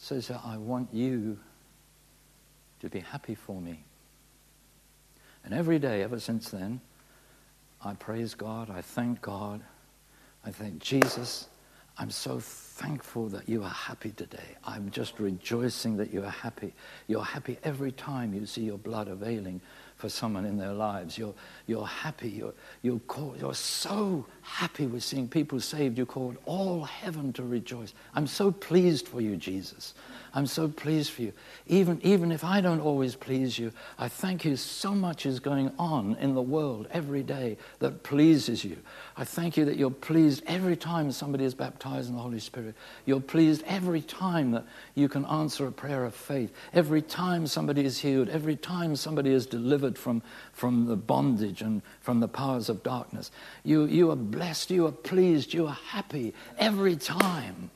So, 0.03 0.19
so 0.19 0.37
I 0.43 0.57
want 0.57 0.89
you 0.93 1.39
to 2.81 2.89
be 2.89 2.99
happy 2.99 3.35
for 3.35 3.61
me. 3.61 3.85
And 5.45 5.53
every 5.53 5.79
day, 5.79 6.03
ever 6.03 6.19
since 6.19 6.49
then, 6.49 6.81
I 7.81 7.93
praise 7.93 8.35
God, 8.35 8.69
I 8.69 8.81
thank 8.81 9.21
God, 9.21 9.61
I 10.45 10.51
thank 10.51 10.79
Jesus. 10.79 11.47
I'm 11.97 12.11
so 12.11 12.41
thankful 12.41 13.29
that 13.29 13.47
you 13.47 13.63
are 13.63 13.69
happy 13.69 14.11
today. 14.11 14.57
I'm 14.65 14.91
just 14.91 15.19
rejoicing 15.19 15.95
that 15.95 16.13
you 16.13 16.25
are 16.25 16.29
happy. 16.29 16.73
You're 17.07 17.23
happy 17.23 17.57
every 17.63 17.93
time 17.93 18.33
you 18.33 18.45
see 18.45 18.63
your 18.63 18.77
blood 18.77 19.07
availing 19.07 19.61
for 20.03 20.09
someone 20.09 20.43
in 20.43 20.57
their 20.57 20.73
lives. 20.73 21.17
You're, 21.17 21.33
you're 21.65 21.87
happy. 21.87 22.27
You're, 22.27 22.53
you're, 22.81 22.99
called, 22.99 23.39
you're 23.39 23.53
so 23.53 24.25
happy 24.41 24.85
with 24.85 25.01
seeing 25.01 25.29
people 25.29 25.61
saved. 25.61 25.97
You 25.97 26.05
called 26.05 26.35
all 26.43 26.83
heaven 26.83 27.31
to 27.31 27.43
rejoice. 27.43 27.93
I'm 28.13 28.27
so 28.27 28.51
pleased 28.51 29.07
for 29.07 29.21
you, 29.21 29.37
Jesus. 29.37 29.93
I'm 30.35 30.47
so 30.47 30.67
pleased 30.67 31.11
for 31.11 31.21
you. 31.21 31.33
Even, 31.67 32.01
even 32.03 32.31
if 32.31 32.43
I 32.43 32.59
don't 32.59 32.79
always 32.79 33.15
please 33.15 33.59
you, 33.59 33.71
I 33.99 34.07
thank 34.07 34.43
you 34.43 34.55
so 34.55 34.95
much 34.95 35.27
is 35.27 35.39
going 35.39 35.71
on 35.77 36.15
in 36.19 36.33
the 36.33 36.41
world 36.41 36.87
every 36.89 37.21
day 37.21 37.57
that 37.79 38.01
pleases 38.01 38.65
you. 38.65 38.77
I 39.15 39.25
thank 39.25 39.57
you 39.57 39.65
that 39.65 39.77
you're 39.77 39.91
pleased 39.91 40.41
every 40.47 40.75
time 40.75 41.11
somebody 41.11 41.45
is 41.45 41.53
baptized 41.53 42.09
in 42.09 42.15
the 42.15 42.21
Holy 42.21 42.39
Spirit. 42.39 42.73
You're 43.05 43.19
pleased 43.19 43.63
every 43.67 44.01
time 44.01 44.51
that 44.51 44.65
you 44.95 45.07
can 45.07 45.23
answer 45.25 45.67
a 45.67 45.71
prayer 45.71 46.03
of 46.03 46.15
faith. 46.15 46.51
Every 46.73 47.03
time 47.03 47.45
somebody 47.45 47.85
is 47.85 47.99
healed. 47.99 48.27
Every 48.27 48.55
time 48.55 48.95
somebody 48.95 49.31
is 49.31 49.45
delivered 49.45 49.99
from, 49.99 50.23
from 50.51 50.87
the 50.87 50.95
bondage 50.95 51.61
and 51.61 51.83
from 52.01 52.21
the 52.21 52.27
powers 52.27 52.69
of 52.69 52.81
darkness. 52.81 53.29
You, 53.63 53.85
you 53.85 54.09
are 54.09 54.15
blessed, 54.15 54.71
you 54.71 54.87
are 54.87 54.91
pleased, 54.91 55.53
you 55.53 55.67
are 55.67 55.77
happy 55.89 56.33
every 56.57 56.95
time 56.95 57.69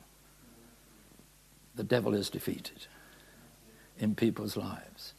the 1.78 1.84
devil 1.84 2.14
is 2.14 2.30
defeated 2.30 2.88
in 4.00 4.16
people's 4.16 4.58
lives. 4.58 5.14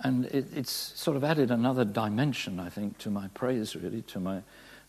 And 0.00 0.26
it, 0.26 0.46
it's 0.54 0.72
sort 0.72 1.16
of 1.16 1.22
added 1.22 1.50
another 1.50 1.84
dimension, 1.84 2.58
I 2.58 2.68
think, 2.68 2.98
to 2.98 3.10
my 3.10 3.28
praise, 3.28 3.76
really, 3.76 4.02
to 4.02 4.20
my, 4.20 4.42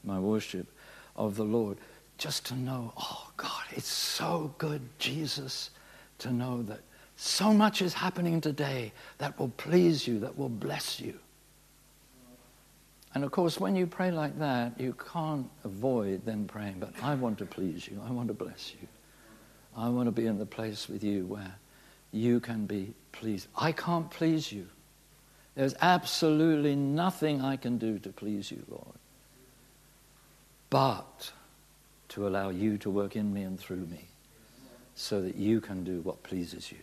my 0.03 0.19
worship 0.19 0.67
of 1.15 1.35
the 1.35 1.43
Lord. 1.43 1.77
Just 2.17 2.45
to 2.47 2.55
know, 2.55 2.93
oh 2.97 3.31
God, 3.37 3.63
it's 3.71 3.87
so 3.87 4.53
good, 4.57 4.81
Jesus, 4.97 5.69
to 6.19 6.31
know 6.31 6.63
that 6.63 6.79
so 7.15 7.53
much 7.53 7.81
is 7.81 7.93
happening 7.93 8.41
today 8.41 8.91
that 9.19 9.37
will 9.37 9.49
please 9.57 10.07
you, 10.07 10.19
that 10.19 10.37
will 10.37 10.49
bless 10.49 10.99
you. 10.99 11.19
And 13.13 13.23
of 13.23 13.31
course, 13.31 13.59
when 13.59 13.75
you 13.75 13.85
pray 13.85 14.09
like 14.09 14.39
that, 14.39 14.79
you 14.79 14.95
can't 15.13 15.47
avoid 15.63 16.25
then 16.25 16.45
praying, 16.45 16.77
but 16.79 16.93
I 17.03 17.13
want 17.13 17.37
to 17.39 17.45
please 17.45 17.87
you, 17.87 18.01
I 18.07 18.11
want 18.11 18.29
to 18.29 18.33
bless 18.33 18.73
you. 18.81 18.87
I 19.75 19.89
want 19.89 20.07
to 20.07 20.11
be 20.11 20.27
in 20.27 20.37
the 20.37 20.45
place 20.45 20.87
with 20.87 21.03
you 21.03 21.25
where 21.25 21.55
you 22.11 22.39
can 22.39 22.65
be 22.65 22.93
pleased. 23.11 23.47
I 23.55 23.71
can't 23.71 24.09
please 24.09 24.51
you. 24.51 24.67
There's 25.55 25.75
absolutely 25.81 26.75
nothing 26.75 27.41
I 27.41 27.57
can 27.57 27.77
do 27.77 27.99
to 27.99 28.09
please 28.09 28.51
you, 28.51 28.63
Lord, 28.69 28.95
but 30.69 31.31
to 32.09 32.27
allow 32.27 32.49
you 32.49 32.77
to 32.79 32.89
work 32.89 33.15
in 33.15 33.33
me 33.33 33.43
and 33.43 33.59
through 33.59 33.85
me 33.87 34.07
so 34.95 35.21
that 35.21 35.35
you 35.35 35.59
can 35.61 35.83
do 35.83 36.01
what 36.01 36.21
pleases 36.23 36.71
you. 36.71 36.77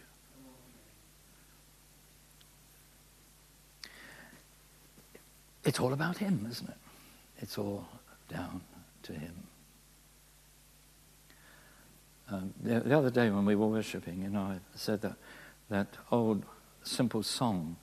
It's 5.65 5.79
all 5.79 5.93
about 5.93 6.19
Him, 6.19 6.47
isn't 6.51 6.69
it? 6.69 6.77
It's 7.39 7.59
all 7.59 7.87
down 8.29 8.63
to 9.05 9.13
Him. 9.13 9.35
Um, 12.31 12.55
the, 12.63 12.81
the, 12.81 12.97
other 12.97 13.11
day 13.11 13.29
when 13.31 13.45
we 13.45 13.57
were 13.57 13.67
worshipping, 13.67 14.23
you 14.23 14.31
know, 14.31 14.43
I 14.43 14.59
said 14.77 15.03
that 15.03 15.17
that 15.69 15.97
old 16.13 16.45
simple 16.85 17.23
song 17.23 17.77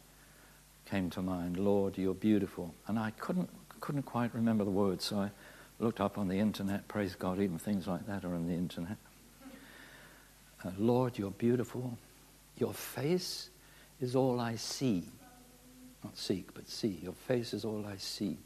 came 0.86 1.10
to 1.12 1.22
mind, 1.22 1.58
Lord, 1.58 1.98
you're 1.98 2.14
beautiful. 2.14 2.74
And 2.88 2.98
I 2.98 3.12
couldn't, 3.12 3.50
couldn't 3.82 4.04
quite 4.04 4.34
remember 4.34 4.64
the 4.64 4.72
words, 4.72 5.04
so 5.04 5.20
I 5.20 5.32
looked 5.80 6.00
up 6.00 6.18
on 6.18 6.28
the 6.28 6.40
internet. 6.40 6.88
Praise 6.88 7.16
God, 7.16 7.40
even 7.40 7.58
things 7.58 7.88
like 7.88 8.08
that 8.08 8.24
are 8.24 8.34
on 8.34 8.48
the 8.48 8.54
internet. 8.54 8.98
Uh, 10.64 10.72
Lord, 10.78 11.18
you're 11.18 11.32
beautiful. 11.32 11.98
Your 12.58 12.74
face 12.74 13.50
is 14.00 14.16
all 14.16 14.40
I 14.40 14.56
see. 14.56 15.04
Not 16.04 16.18
seek, 16.18 16.54
but 16.54 16.70
see. 16.70 17.00
Your 17.04 17.14
face 17.14 17.54
is 17.54 17.66
all 17.66 17.86
I 17.86 17.98
see. 17.98 18.38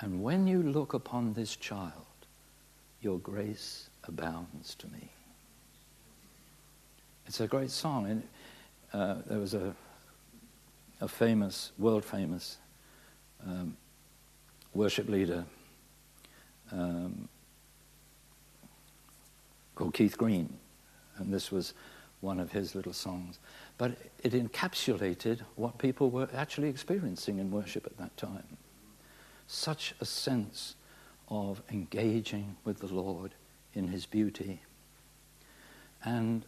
And 0.00 0.22
when 0.22 0.46
you 0.46 0.62
look 0.62 0.94
upon 0.94 1.32
this 1.32 1.56
child, 1.56 1.92
your 3.00 3.18
grace 3.18 3.85
abounds 4.08 4.74
to 4.76 4.86
me. 4.88 5.10
It's 7.26 7.40
a 7.40 7.46
great 7.46 7.70
song. 7.70 8.06
And 8.06 8.22
uh, 8.92 9.16
there 9.26 9.38
was 9.38 9.54
a, 9.54 9.74
a 11.00 11.08
famous, 11.08 11.72
world 11.78 12.04
famous 12.04 12.58
um, 13.46 13.76
worship 14.74 15.08
leader 15.08 15.44
um, 16.72 17.28
called 19.74 19.94
Keith 19.94 20.16
Green. 20.16 20.56
And 21.18 21.32
this 21.32 21.50
was 21.50 21.74
one 22.20 22.40
of 22.40 22.52
his 22.52 22.74
little 22.74 22.92
songs. 22.92 23.38
But 23.78 23.96
it 24.22 24.32
encapsulated 24.32 25.40
what 25.56 25.78
people 25.78 26.10
were 26.10 26.28
actually 26.34 26.68
experiencing 26.68 27.38
in 27.38 27.50
worship 27.50 27.86
at 27.86 27.96
that 27.98 28.16
time. 28.16 28.56
Such 29.46 29.94
a 30.00 30.04
sense 30.04 30.74
of 31.28 31.62
engaging 31.70 32.56
with 32.64 32.78
the 32.78 32.86
Lord 32.86 33.32
in 33.76 33.88
his 33.88 34.06
beauty 34.06 34.60
and 36.02 36.44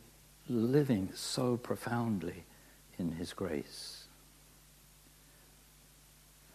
living 0.48 1.10
so 1.14 1.56
profoundly 1.56 2.44
in 2.98 3.12
his 3.12 3.32
grace. 3.32 4.04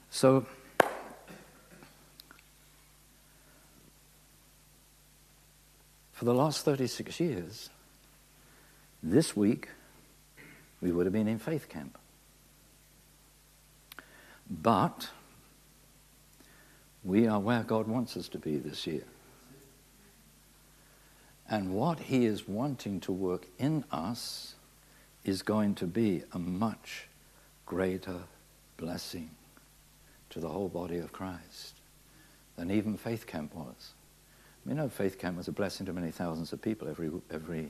So, 0.09 0.45
for 6.11 6.25
the 6.25 6.33
last 6.33 6.65
36 6.65 7.19
years, 7.19 7.69
this 9.01 9.35
week, 9.35 9.69
we 10.81 10.91
would 10.91 11.05
have 11.05 11.13
been 11.13 11.27
in 11.27 11.39
faith 11.39 11.69
camp. 11.69 11.97
But 14.49 15.09
we 17.03 17.27
are 17.27 17.39
where 17.39 17.63
God 17.63 17.87
wants 17.87 18.15
us 18.17 18.27
to 18.29 18.39
be 18.39 18.57
this 18.57 18.87
year. 18.87 19.03
And 21.53 21.75
what 21.75 21.99
He 21.99 22.25
is 22.25 22.47
wanting 22.47 22.99
to 23.01 23.11
work 23.11 23.45
in 23.59 23.83
us 23.91 24.55
is 25.23 25.43
going 25.43 25.75
to 25.75 25.85
be 25.85 26.23
a 26.31 26.39
much 26.39 27.07
greater 27.67 28.21
blessing 28.75 29.29
to 30.31 30.39
the 30.39 30.49
whole 30.49 30.67
body 30.67 30.97
of 30.97 31.11
Christ 31.11 31.75
than 32.55 32.71
even 32.71 32.97
faith 32.97 33.27
camp 33.27 33.53
was. 33.53 33.93
We 34.65 34.73
know 34.73 34.89
faith 34.89 35.19
camp 35.19 35.37
was 35.37 35.47
a 35.47 35.51
blessing 35.51 35.85
to 35.85 35.93
many 35.93 36.09
thousands 36.09 36.53
of 36.53 36.61
people 36.63 36.87
every, 36.87 37.11
every, 37.29 37.69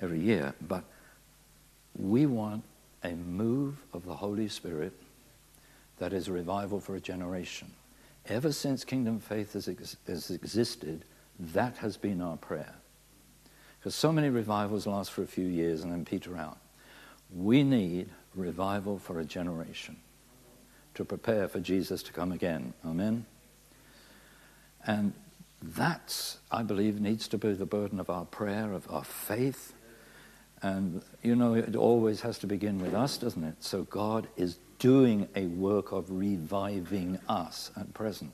every 0.00 0.20
year, 0.20 0.54
but 0.66 0.84
we 1.94 2.24
want 2.24 2.64
a 3.04 3.10
move 3.10 3.84
of 3.92 4.06
the 4.06 4.14
Holy 4.14 4.48
Spirit 4.48 4.94
that 5.98 6.14
is 6.14 6.28
a 6.28 6.32
revival 6.32 6.80
for 6.80 6.96
a 6.96 7.00
generation. 7.00 7.70
Ever 8.24 8.50
since 8.50 8.82
Kingdom 8.82 9.20
Faith 9.20 9.52
has, 9.52 9.68
ex- 9.68 9.98
has 10.06 10.30
existed, 10.30 11.04
that 11.38 11.76
has 11.76 11.98
been 11.98 12.20
our 12.20 12.38
prayer. 12.38 12.74
Because 13.78 13.94
so 13.94 14.12
many 14.12 14.28
revivals 14.28 14.86
last 14.86 15.10
for 15.10 15.22
a 15.22 15.26
few 15.26 15.46
years 15.46 15.82
and 15.82 15.92
then 15.92 16.04
peter 16.04 16.36
out. 16.36 16.58
We 17.34 17.62
need 17.62 18.08
revival 18.34 18.98
for 18.98 19.20
a 19.20 19.24
generation 19.24 19.96
to 20.94 21.04
prepare 21.04 21.46
for 21.48 21.60
Jesus 21.60 22.02
to 22.04 22.12
come 22.12 22.32
again. 22.32 22.74
Amen? 22.84 23.26
And 24.86 25.12
that, 25.62 26.36
I 26.50 26.62
believe, 26.62 27.00
needs 27.00 27.28
to 27.28 27.38
be 27.38 27.52
the 27.52 27.66
burden 27.66 28.00
of 28.00 28.10
our 28.10 28.24
prayer, 28.24 28.72
of 28.72 28.90
our 28.90 29.04
faith. 29.04 29.74
And, 30.62 31.02
you 31.22 31.36
know, 31.36 31.54
it 31.54 31.76
always 31.76 32.20
has 32.22 32.38
to 32.40 32.46
begin 32.46 32.78
with 32.78 32.94
us, 32.94 33.18
doesn't 33.18 33.44
it? 33.44 33.56
So 33.60 33.84
God 33.84 34.28
is 34.36 34.58
doing 34.78 35.28
a 35.34 35.46
work 35.46 35.92
of 35.92 36.10
reviving 36.10 37.18
us 37.28 37.70
at 37.76 37.92
present. 37.94 38.32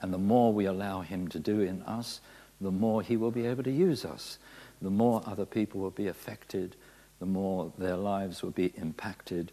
And 0.00 0.12
the 0.12 0.18
more 0.18 0.52
we 0.52 0.66
allow 0.66 1.00
Him 1.00 1.28
to 1.28 1.38
do 1.38 1.60
in 1.60 1.82
us, 1.82 2.20
the 2.60 2.70
more 2.70 3.02
He 3.02 3.16
will 3.16 3.30
be 3.30 3.46
able 3.46 3.62
to 3.64 3.70
use 3.70 4.04
us. 4.04 4.38
The 4.80 4.90
more 4.90 5.22
other 5.26 5.44
people 5.44 5.80
will 5.80 5.90
be 5.90 6.08
affected, 6.08 6.76
the 7.18 7.26
more 7.26 7.72
their 7.78 7.96
lives 7.96 8.42
will 8.42 8.50
be 8.50 8.72
impacted 8.76 9.52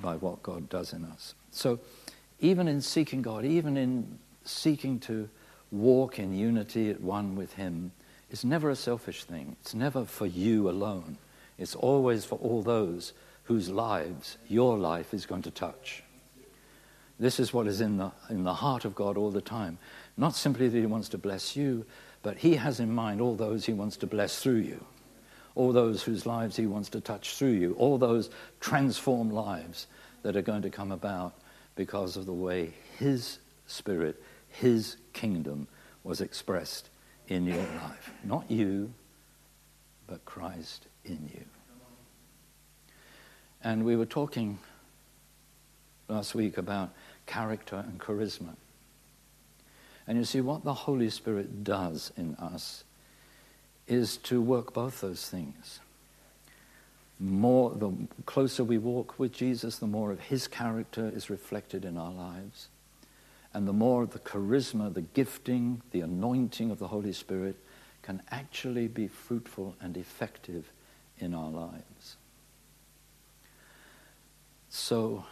by 0.00 0.16
what 0.16 0.42
God 0.42 0.68
does 0.68 0.92
in 0.92 1.04
us. 1.04 1.34
So, 1.50 1.78
even 2.40 2.68
in 2.68 2.82
seeking 2.82 3.22
God, 3.22 3.44
even 3.44 3.76
in 3.76 4.18
seeking 4.44 5.00
to 5.00 5.28
walk 5.70 6.18
in 6.18 6.34
unity 6.34 6.90
at 6.90 7.00
one 7.00 7.34
with 7.34 7.54
Him, 7.54 7.92
it's 8.30 8.44
never 8.44 8.70
a 8.70 8.76
selfish 8.76 9.24
thing. 9.24 9.56
It's 9.60 9.74
never 9.74 10.04
for 10.04 10.26
you 10.26 10.68
alone. 10.68 11.16
It's 11.58 11.74
always 11.74 12.24
for 12.24 12.38
all 12.38 12.62
those 12.62 13.12
whose 13.44 13.70
lives 13.70 14.36
your 14.48 14.76
life 14.76 15.14
is 15.14 15.24
going 15.24 15.42
to 15.42 15.50
touch. 15.50 16.02
This 17.18 17.40
is 17.40 17.52
what 17.52 17.66
is 17.66 17.80
in 17.80 17.96
the, 17.96 18.12
in 18.28 18.44
the 18.44 18.54
heart 18.54 18.84
of 18.84 18.94
God 18.94 19.16
all 19.16 19.30
the 19.30 19.40
time. 19.40 19.78
Not 20.16 20.34
simply 20.34 20.68
that 20.68 20.78
He 20.78 20.86
wants 20.86 21.08
to 21.10 21.18
bless 21.18 21.56
you, 21.56 21.84
but 22.22 22.38
He 22.38 22.56
has 22.56 22.80
in 22.80 22.90
mind 22.92 23.20
all 23.20 23.34
those 23.34 23.66
He 23.66 23.72
wants 23.72 23.96
to 23.98 24.06
bless 24.06 24.40
through 24.40 24.56
you, 24.56 24.84
all 25.54 25.72
those 25.72 26.02
whose 26.02 26.26
lives 26.26 26.56
He 26.56 26.66
wants 26.66 26.88
to 26.90 27.00
touch 27.00 27.36
through 27.36 27.52
you, 27.52 27.74
all 27.74 27.98
those 27.98 28.30
transformed 28.60 29.32
lives 29.32 29.86
that 30.22 30.36
are 30.36 30.42
going 30.42 30.62
to 30.62 30.70
come 30.70 30.92
about 30.92 31.34
because 31.74 32.16
of 32.16 32.26
the 32.26 32.32
way 32.32 32.74
His 32.98 33.38
Spirit, 33.66 34.22
His 34.48 34.96
kingdom 35.12 35.68
was 36.02 36.20
expressed 36.20 36.88
in 37.28 37.44
your 37.44 37.56
life. 37.56 38.12
Not 38.24 38.50
you, 38.50 38.92
but 40.06 40.24
Christ 40.24 40.86
in 41.04 41.30
you. 41.34 41.44
And 43.62 43.84
we 43.84 43.96
were 43.96 44.06
talking 44.06 44.58
last 46.08 46.34
week 46.34 46.56
about 46.56 46.92
character 47.26 47.84
and 47.86 47.98
charisma. 47.98 48.54
And 50.06 50.18
you 50.18 50.24
see, 50.24 50.40
what 50.40 50.64
the 50.64 50.74
Holy 50.74 51.10
Spirit 51.10 51.64
does 51.64 52.12
in 52.16 52.36
us 52.36 52.84
is 53.88 54.16
to 54.18 54.40
work 54.40 54.72
both 54.72 55.00
those 55.00 55.28
things. 55.28 55.80
More, 57.18 57.70
the 57.70 57.92
closer 58.26 58.62
we 58.62 58.78
walk 58.78 59.18
with 59.18 59.32
Jesus, 59.32 59.78
the 59.78 59.86
more 59.86 60.12
of 60.12 60.20
his 60.20 60.46
character 60.46 61.10
is 61.14 61.30
reflected 61.30 61.84
in 61.84 61.96
our 61.96 62.12
lives. 62.12 62.68
And 63.54 63.66
the 63.66 63.72
more 63.72 64.04
the 64.04 64.18
charisma, 64.18 64.92
the 64.92 65.00
gifting, 65.00 65.80
the 65.90 66.02
anointing 66.02 66.70
of 66.70 66.78
the 66.78 66.88
Holy 66.88 67.12
Spirit 67.12 67.56
can 68.02 68.22
actually 68.30 68.86
be 68.86 69.08
fruitful 69.08 69.74
and 69.80 69.96
effective 69.96 70.70
in 71.18 71.34
our 71.34 71.48
lives. 71.48 72.16
So, 74.68 75.24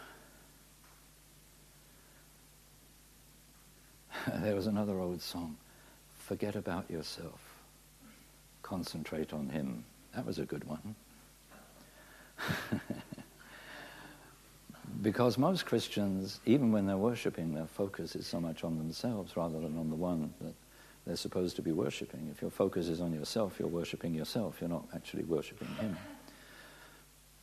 there 4.42 4.54
was 4.54 4.66
another 4.66 4.98
old 4.98 5.20
song 5.20 5.56
Forget 6.18 6.56
about 6.56 6.90
yourself, 6.90 7.38
concentrate 8.62 9.34
on 9.34 9.50
Him. 9.50 9.84
That 10.14 10.24
was 10.24 10.38
a 10.38 10.46
good 10.46 10.64
one. 10.64 10.94
because 15.02 15.36
most 15.36 15.66
Christians, 15.66 16.40
even 16.46 16.72
when 16.72 16.86
they're 16.86 16.96
worshipping, 16.96 17.52
their 17.52 17.66
focus 17.66 18.16
is 18.16 18.26
so 18.26 18.40
much 18.40 18.64
on 18.64 18.78
themselves 18.78 19.36
rather 19.36 19.60
than 19.60 19.76
on 19.78 19.90
the 19.90 19.96
one 19.96 20.32
that 20.40 20.54
they're 21.06 21.16
supposed 21.16 21.56
to 21.56 21.62
be 21.62 21.72
worshipping. 21.72 22.30
If 22.34 22.40
your 22.40 22.50
focus 22.50 22.88
is 22.88 23.02
on 23.02 23.12
yourself, 23.12 23.56
you're 23.58 23.68
worshipping 23.68 24.14
yourself. 24.14 24.56
You're 24.62 24.70
not 24.70 24.86
actually 24.94 25.24
worshipping 25.24 25.68
Him. 25.78 25.94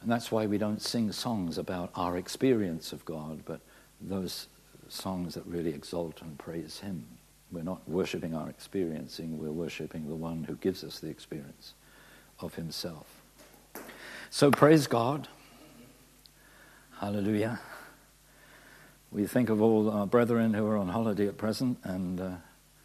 And 0.02 0.12
that's 0.12 0.32
why 0.32 0.48
we 0.48 0.58
don't 0.58 0.82
sing 0.82 1.12
songs 1.12 1.60
about 1.60 1.92
our 1.94 2.18
experience 2.18 2.92
of 2.94 3.06
God, 3.06 3.44
but 3.46 3.60
those 4.02 4.48
songs 4.92 5.36
that 5.36 5.46
really 5.46 5.74
exalt 5.74 6.22
and 6.22 6.38
praise 6.38 6.80
Him. 6.80 7.06
We're 7.52 7.64
not 7.64 7.88
worshipping 7.88 8.36
our 8.36 8.50
experiencing, 8.50 9.38
we're 9.38 9.52
worshipping 9.52 10.08
the 10.08 10.16
one 10.16 10.44
who 10.44 10.56
gives 10.56 10.84
us 10.84 11.00
the 11.00 11.10
experience 11.10 11.74
of 12.40 12.56
Himself. 12.56 13.22
So 14.30 14.52
praise 14.52 14.88
God. 14.88 15.28
Hallelujah. 17.00 17.60
We 19.12 19.28
think 19.28 19.50
of 19.50 19.62
all 19.62 19.90
our 19.90 20.08
brethren 20.08 20.54
who 20.54 20.66
are 20.68 20.78
on 20.78 20.88
holiday 20.88 21.28
at 21.28 21.38
present, 21.38 21.78
and 21.84 22.22
uh, 22.22 22.32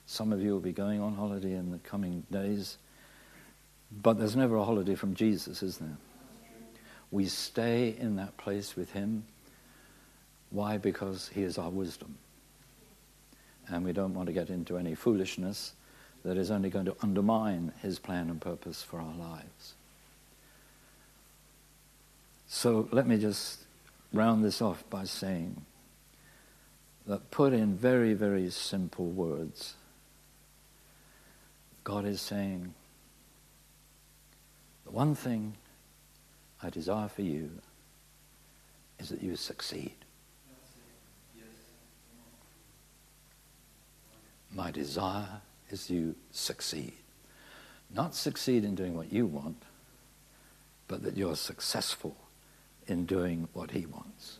some 0.06 0.32
of 0.32 0.42
you 0.42 0.50
will 0.52 0.60
be 0.60 0.72
going 0.72 1.00
on 1.00 1.14
holiday 1.14 1.52
in 1.52 1.70
the 1.70 1.78
coming 1.78 2.24
days. 2.32 2.78
But 4.02 4.18
there's 4.18 4.34
never 4.34 4.56
a 4.56 4.64
holiday 4.64 4.96
from 4.96 5.14
Jesus, 5.14 5.62
is 5.62 5.78
there? 5.78 5.96
We 7.12 7.26
stay 7.26 7.94
in 7.96 8.16
that 8.16 8.36
place 8.36 8.74
with 8.74 8.90
Him. 8.92 9.24
Why? 10.56 10.78
Because 10.78 11.28
He 11.34 11.42
is 11.42 11.58
our 11.58 11.68
wisdom. 11.68 12.16
And 13.68 13.84
we 13.84 13.92
don't 13.92 14.14
want 14.14 14.28
to 14.28 14.32
get 14.32 14.48
into 14.48 14.78
any 14.78 14.94
foolishness 14.94 15.74
that 16.24 16.38
is 16.38 16.50
only 16.50 16.70
going 16.70 16.86
to 16.86 16.96
undermine 17.02 17.74
His 17.82 17.98
plan 17.98 18.30
and 18.30 18.40
purpose 18.40 18.82
for 18.82 18.98
our 18.98 19.14
lives. 19.14 19.74
So 22.48 22.88
let 22.90 23.06
me 23.06 23.18
just 23.18 23.64
round 24.14 24.42
this 24.42 24.62
off 24.62 24.82
by 24.88 25.04
saying 25.04 25.60
that 27.06 27.30
put 27.30 27.52
in 27.52 27.76
very, 27.76 28.14
very 28.14 28.48
simple 28.48 29.10
words, 29.10 29.74
God 31.84 32.06
is 32.06 32.22
saying, 32.22 32.72
the 34.86 34.90
one 34.90 35.14
thing 35.14 35.52
I 36.62 36.70
desire 36.70 37.08
for 37.08 37.20
you 37.20 37.50
is 38.98 39.10
that 39.10 39.22
you 39.22 39.36
succeed. 39.36 39.92
My 44.56 44.70
desire 44.70 45.42
is 45.68 45.90
you 45.90 46.14
succeed. 46.30 46.94
Not 47.94 48.14
succeed 48.14 48.64
in 48.64 48.74
doing 48.74 48.96
what 48.96 49.12
you 49.12 49.26
want, 49.26 49.62
but 50.88 51.02
that 51.02 51.14
you're 51.14 51.36
successful 51.36 52.16
in 52.86 53.04
doing 53.04 53.48
what 53.52 53.72
he 53.72 53.84
wants. 53.84 54.38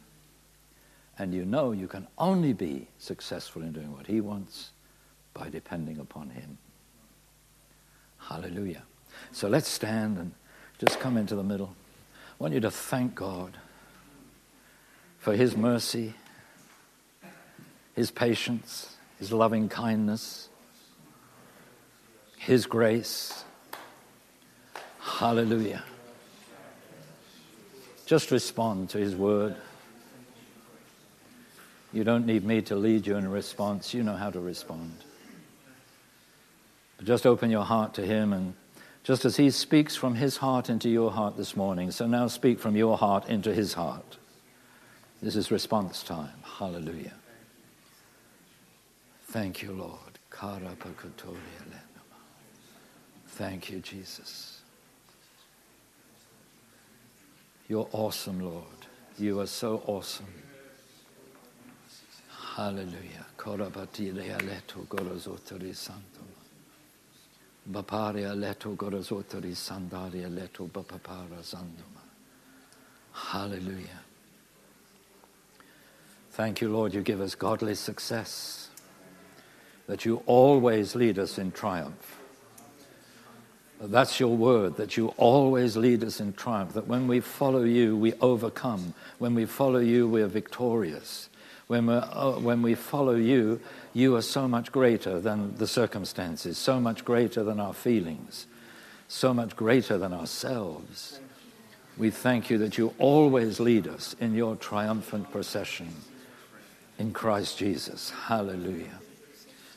And 1.19 1.35
you 1.35 1.45
know 1.45 1.73
you 1.73 1.87
can 1.87 2.07
only 2.17 2.55
be 2.55 2.89
successful 2.99 3.61
in 3.61 3.73
doing 3.73 3.93
what 3.93 4.07
he 4.07 4.23
wants 4.23 4.71
by 5.35 5.51
depending 5.51 5.99
upon 5.99 6.31
him. 6.31 6.57
Hallelujah. 8.17 8.85
So 9.33 9.49
let's 9.49 9.69
stand 9.69 10.17
and 10.17 10.33
just 10.79 10.99
come 10.99 11.19
into 11.19 11.37
the 11.37 11.45
middle. 11.45 11.77
I 12.41 12.43
want 12.43 12.55
you 12.55 12.61
to 12.61 12.71
thank 12.71 13.15
God 13.15 13.59
for 15.19 15.35
his 15.35 15.55
mercy, 15.57 16.15
his 17.95 18.11
patience, 18.11 18.96
his 19.19 19.33
loving 19.33 19.69
kindness, 19.69 20.49
his 22.37 22.67
grace. 22.67 23.45
Hallelujah. 25.01 25.83
Just 28.07 28.31
respond 28.31 28.91
to 28.91 28.99
His 28.99 29.17
word. 29.17 29.57
You 31.93 32.05
don't 32.05 32.25
need 32.25 32.45
me 32.45 32.63
to 32.63 32.77
lead 32.77 33.07
you 33.07 33.17
in 33.17 33.25
a 33.25 33.29
response. 33.29 33.93
You 33.93 34.05
know 34.05 34.15
how 34.15 34.31
to 34.31 34.39
respond. 34.39 34.93
But 36.97 37.07
just 37.07 37.27
open 37.27 37.51
your 37.51 37.65
heart 37.65 37.95
to 37.95 38.03
Him, 38.07 38.33
and 38.33 38.55
just 39.03 39.25
as 39.25 39.37
He 39.37 39.51
speaks 39.51 39.97
from 39.97 40.15
His 40.15 40.37
heart 40.37 40.71
into 40.71 40.89
your 40.89 41.11
heart 41.11 41.37
this 41.37 41.57
morning, 41.57 41.91
so 41.91 42.07
now 42.07 42.29
speak 42.29 42.61
from 42.61 42.77
your 42.77 42.97
heart 42.97 43.29
into 43.29 43.53
His 43.53 43.75
heart. 43.75 44.19
This 45.21 45.35
is 45.35 45.51
response 45.51 46.03
time. 46.03 46.39
Hallelujah. 46.59 47.15
Thank 49.27 49.63
you, 49.63 49.73
Lord. 49.73 50.19
Thank 53.29 53.71
you, 53.71 53.81
Jesus. 53.81 54.63
You're 57.69 57.89
awesome, 57.93 58.41
Lord. 58.41 58.65
You 59.19 59.41
are 59.41 59.47
so 59.47 59.83
awesome. 59.87 60.27
Hallelujah. 62.57 63.27
Korabatile 63.37 64.35
aleto 64.35 64.87
gorazotari 64.89 65.75
santum. 65.75 66.27
Bapari 67.71 68.25
aleto 68.25 68.75
gorazotari 68.77 69.55
sandari 69.55 70.25
aleto 70.25 70.69
bapapara 70.71 71.43
sanduma. 71.43 72.03
Hallelujah. 73.13 74.01
Thank 76.33 76.61
you, 76.61 76.71
Lord, 76.71 76.95
you 76.95 77.03
give 77.03 77.21
us 77.21 77.35
godly 77.35 77.75
success, 77.75 78.69
that 79.87 80.05
you 80.05 80.23
always 80.27 80.95
lead 80.95 81.19
us 81.19 81.39
in 81.39 81.53
triumph. 81.53 82.17
That's 83.81 84.19
your 84.19 84.35
word, 84.37 84.77
that 84.77 84.97
you 84.97 85.09
always 85.17 85.77
lead 85.77 86.03
us 86.03 86.19
in 86.19 86.33
triumph, 86.33 86.73
that 86.73 86.87
when 86.87 87.07
we 87.07 87.21
follow 87.21 87.63
you, 87.63 87.97
we 87.97 88.15
overcome. 88.15 88.95
When 89.19 89.35
we 89.35 89.45
follow 89.45 89.81
you, 89.81 90.09
we 90.09 90.23
are 90.23 90.29
victorious. 90.29 91.29
When, 91.67 91.89
uh, 91.89 92.33
when 92.33 92.63
we 92.63 92.75
follow 92.75 93.17
you, 93.17 93.61
you 93.93 94.17
are 94.17 94.23
so 94.23 94.49
much 94.49 94.73
greater 94.73 95.21
than 95.21 95.57
the 95.57 95.67
circumstances, 95.67 96.57
so 96.57 96.81
much 96.81 97.05
greater 97.05 97.43
than 97.43 97.61
our 97.61 97.75
feelings, 97.75 98.47
so 99.09 99.35
much 99.35 99.57
greater 99.57 99.99
than 99.99 100.13
ourselves. 100.15 101.21
We 101.99 102.11
thank 102.11 102.51
you 102.51 102.59
that 102.59 102.79
you 102.79 102.95
always 102.99 103.59
lead 103.59 103.89
us 103.89 104.15
in 104.21 104.35
your 104.35 104.57
triumphant 104.57 105.31
procession 105.33 105.89
in 106.99 107.13
Christ 107.13 107.59
Jesus. 107.59 108.11
Hallelujah. 108.11 109.01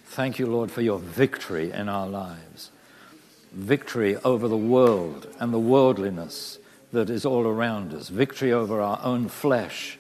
Thank 0.10 0.40
you, 0.40 0.48
Lord, 0.48 0.72
for 0.72 0.82
your 0.82 0.98
victory 0.98 1.72
in 1.72 1.88
our 1.88 2.08
lives 2.08 2.72
victory 3.52 4.16
over 4.18 4.48
the 4.48 4.58
world 4.58 5.28
and 5.40 5.54
the 5.54 5.60
worldliness 5.60 6.60
that 6.92 7.10
is 7.10 7.26
all 7.26 7.46
around 7.46 7.94
us, 7.94 8.10
victory 8.10 8.52
over 8.52 8.82
our 8.82 9.00
own 9.04 9.28
flesh, 9.28 9.98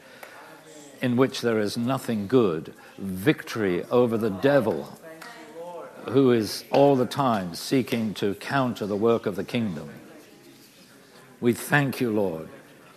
in 1.01 1.15
which 1.15 1.41
there 1.41 1.59
is 1.59 1.77
nothing 1.77 2.27
good, 2.27 2.73
victory 2.97 3.83
over 3.85 4.17
the 4.17 4.29
devil, 4.29 4.97
who 6.09 6.31
is 6.31 6.63
all 6.71 6.95
the 6.95 7.05
time 7.05 7.53
seeking 7.53 8.13
to 8.13 8.33
counter 8.35 8.85
the 8.85 8.95
work 8.95 9.25
of 9.25 9.35
the 9.35 9.43
kingdom. 9.43 9.89
We 11.39 11.53
thank 11.53 12.01
you, 12.01 12.11
Lord. 12.11 12.49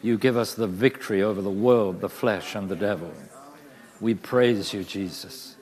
You 0.03 0.19
give 0.19 0.37
us 0.37 0.55
the 0.55 0.67
victory 0.67 1.23
over 1.23 1.41
the 1.43 1.51
world, 1.51 2.01
the 2.01 2.09
flesh, 2.09 2.55
and 2.55 2.69
the 2.69 2.77
devil. 2.77 3.13
We 4.01 4.15
praise 4.15 4.73
you, 4.73 4.83
Jesus. 4.83 5.57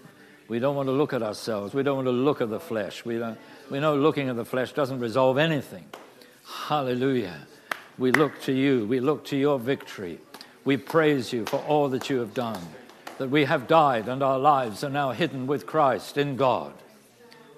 We 0.51 0.59
don't 0.59 0.75
want 0.75 0.89
to 0.89 0.93
look 0.93 1.13
at 1.13 1.23
ourselves. 1.23 1.75
We 1.75 1.85
don't 1.85 1.95
want 1.95 2.09
to 2.09 2.13
look 2.13 2.41
at 2.41 2.51
the 2.51 2.59
flesh. 2.59 3.05
We 3.05 3.19
don't, 3.19 3.39
we 3.71 3.79
know 3.79 3.95
looking 3.95 4.29
at 4.29 4.35
the 4.35 4.45
flesh 4.45 4.73
doesn't 4.73 4.99
resolve 4.99 5.39
anything. 5.39 5.85
Hallelujah. 6.67 7.47
We 7.99 8.11
look 8.11 8.41
to 8.43 8.53
you. 8.53 8.85
We 8.85 8.99
look 8.99 9.25
to 9.27 9.37
your 9.37 9.61
victory. 9.61 10.19
We 10.65 10.77
praise 10.77 11.33
you 11.33 11.45
for 11.47 11.59
all 11.69 11.89
that 11.91 12.11
you 12.11 12.19
have 12.19 12.35
done, 12.35 12.61
that 13.19 13.31
we 13.31 13.45
have 13.45 13.69
died 13.69 14.09
and 14.09 14.25
our 14.25 14.41
lives 14.41 14.83
are 14.83 14.91
now 14.91 15.13
hidden 15.13 15.47
with 15.47 15.67
Christ 15.67 16.19
in 16.19 16.35
God. 16.35 16.73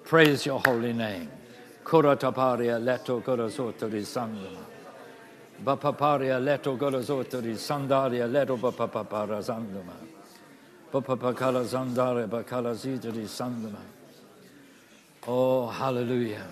Praise 0.03 0.45
your 0.45 0.61
holy 0.63 0.93
name. 0.93 1.31
Kurataparia 1.83 2.79
leto 2.79 3.21
korasotori 3.21 4.03
sandama. 4.05 4.63
Bapaparia 5.65 6.39
leto 6.39 6.77
korasotori 6.77 7.55
sandaria 7.55 8.31
leto 8.31 8.55
bapapapara. 8.55 10.12
Oh, 15.27 15.67
hallelujah. 15.67 16.45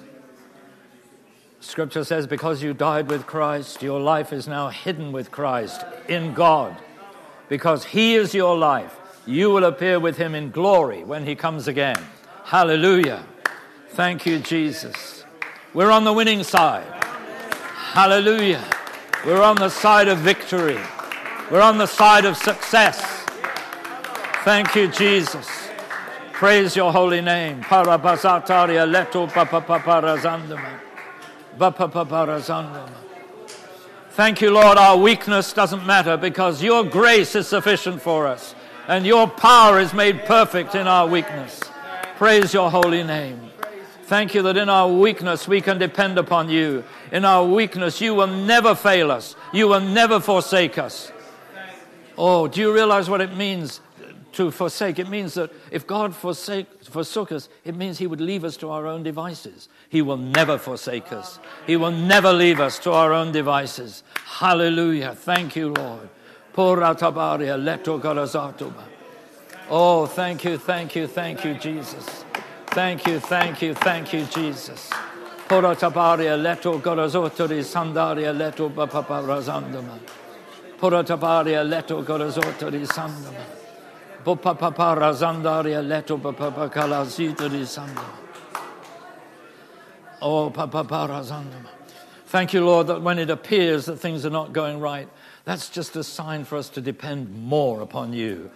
Scripture 1.59 2.03
says, 2.03 2.25
because 2.25 2.63
you 2.63 2.73
died 2.73 3.07
with 3.07 3.27
Christ, 3.27 3.83
your 3.83 3.99
life 3.99 4.33
is 4.33 4.47
now 4.47 4.69
hidden 4.69 5.11
with 5.11 5.29
Christ 5.29 5.85
in 6.09 6.33
God. 6.33 6.75
Because 7.49 7.85
He 7.85 8.15
is 8.15 8.33
your 8.33 8.57
life, 8.57 8.97
you 9.27 9.51
will 9.51 9.65
appear 9.65 9.99
with 9.99 10.17
Him 10.17 10.33
in 10.33 10.49
glory 10.49 11.03
when 11.03 11.23
He 11.23 11.35
comes 11.35 11.67
again. 11.67 12.03
Hallelujah. 12.43 13.23
Thank 13.89 14.25
you, 14.25 14.39
Jesus. 14.39 15.23
We're 15.75 15.91
on 15.91 16.03
the 16.03 16.13
winning 16.13 16.43
side. 16.43 16.87
Hallelujah. 17.75 18.67
We're 19.23 19.43
on 19.43 19.57
the 19.57 19.69
side 19.69 20.07
of 20.07 20.17
victory. 20.17 20.79
We're 21.51 21.61
on 21.61 21.77
the 21.77 21.85
side 21.85 22.25
of 22.25 22.37
success. 22.37 23.20
Thank 24.43 24.75
you, 24.75 24.87
Jesus. 24.87 25.47
Praise 26.33 26.75
your 26.75 26.91
holy 26.91 27.21
name. 27.21 27.61
Thank 34.09 34.41
you, 34.41 34.49
Lord. 34.49 34.79
Our 34.79 34.97
weakness 34.97 35.53
doesn't 35.53 35.85
matter 35.85 36.17
because 36.17 36.63
your 36.63 36.83
grace 36.83 37.35
is 37.35 37.47
sufficient 37.47 38.01
for 38.01 38.25
us 38.25 38.55
and 38.87 39.05
your 39.05 39.27
power 39.27 39.79
is 39.79 39.93
made 39.93 40.25
perfect 40.25 40.73
in 40.73 40.87
our 40.87 41.07
weakness. 41.07 41.61
Praise 42.15 42.51
your 42.51 42.71
holy 42.71 43.03
name. 43.03 43.39
Thank 44.05 44.33
you 44.33 44.41
that 44.41 44.57
in 44.57 44.69
our 44.69 44.91
weakness 44.91 45.47
we 45.47 45.61
can 45.61 45.77
depend 45.77 46.17
upon 46.17 46.49
you. 46.49 46.83
In 47.11 47.25
our 47.25 47.45
weakness, 47.45 48.01
you 48.01 48.15
will 48.15 48.25
never 48.25 48.73
fail 48.73 49.11
us, 49.11 49.35
you 49.53 49.67
will 49.67 49.81
never 49.81 50.19
forsake 50.19 50.79
us. 50.79 51.11
Oh, 52.17 52.47
do 52.47 52.59
you 52.59 52.73
realize 52.73 53.07
what 53.07 53.21
it 53.21 53.35
means 53.35 53.81
to 54.33 54.51
forsake? 54.51 54.99
It 54.99 55.09
means 55.09 55.33
that 55.35 55.51
if 55.71 55.85
God 55.85 56.15
forsake, 56.15 56.83
forsook 56.83 57.31
us, 57.31 57.49
it 57.65 57.75
means 57.75 57.97
He 57.97 58.07
would 58.07 58.21
leave 58.21 58.43
us 58.43 58.57
to 58.57 58.69
our 58.69 58.87
own 58.87 59.03
devices. 59.03 59.69
He 59.89 60.01
will 60.01 60.17
never 60.17 60.57
forsake 60.57 61.11
us, 61.11 61.39
He 61.67 61.77
will 61.77 61.91
never 61.91 62.31
leave 62.33 62.59
us 62.59 62.79
to 62.79 62.91
our 62.91 63.13
own 63.13 63.31
devices. 63.31 64.03
Hallelujah. 64.25 65.15
Thank 65.15 65.55
you, 65.55 65.73
Lord. 65.73 66.09
Oh, 69.73 70.05
thank 70.05 70.43
you, 70.43 70.57
thank 70.57 70.95
you, 70.95 71.07
thank 71.07 71.45
you, 71.45 71.53
Jesus. 71.53 72.25
Thank 72.67 73.07
you, 73.07 73.19
thank 73.19 73.61
you, 73.61 73.73
thank 73.73 74.13
you, 74.13 74.25
Jesus. 74.25 74.89
Poratabaria 75.47 76.41
leto 76.41 76.79
gorazotori 76.79 77.61
sandaria 77.61 78.37
leto 78.37 78.69
paparazandama. 78.69 79.99
Poratabaria 80.77 81.63
leto 81.67 82.01
gorazotori 82.03 82.85
sandama. 82.85 83.60
Thank 92.27 92.53
you, 92.53 92.63
Lord, 92.65 92.87
that 92.87 93.01
when 93.01 93.19
it 93.19 93.29
appears 93.29 93.85
that 93.85 93.97
things 93.97 94.25
are 94.25 94.29
not 94.29 94.53
going 94.53 94.79
right, 94.79 95.09
that's 95.43 95.69
just 95.69 95.95
a 95.95 96.03
sign 96.03 96.45
for 96.45 96.57
us 96.57 96.69
to 96.69 96.81
depend 96.81 97.35
more 97.35 97.81
upon 97.81 98.13
you 98.13 98.51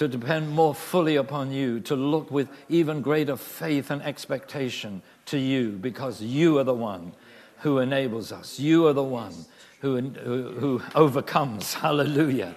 to 0.00 0.08
depend 0.08 0.50
more 0.50 0.74
fully 0.74 1.16
upon 1.16 1.52
you, 1.52 1.78
to 1.78 1.94
look 1.94 2.30
with 2.30 2.48
even 2.70 3.02
greater 3.02 3.36
faith 3.36 3.90
and 3.90 4.00
expectation 4.00 5.02
to 5.26 5.36
you, 5.36 5.72
because 5.72 6.22
you 6.22 6.58
are 6.58 6.64
the 6.64 6.72
one 6.72 7.12
who 7.58 7.80
enables 7.80 8.32
us. 8.32 8.58
You 8.58 8.86
are 8.86 8.94
the 8.94 9.02
one 9.02 9.34
who, 9.82 10.00
who, 10.00 10.42
who 10.52 10.82
overcomes. 10.94 11.74
Hallelujah. 11.74 12.54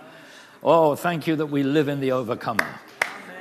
Oh, 0.66 0.96
thank 0.96 1.28
you 1.28 1.36
that 1.36 1.48
we 1.48 1.62
live 1.62 1.90
in 1.90 2.00
the 2.00 2.14
overcomer, 2.14 2.80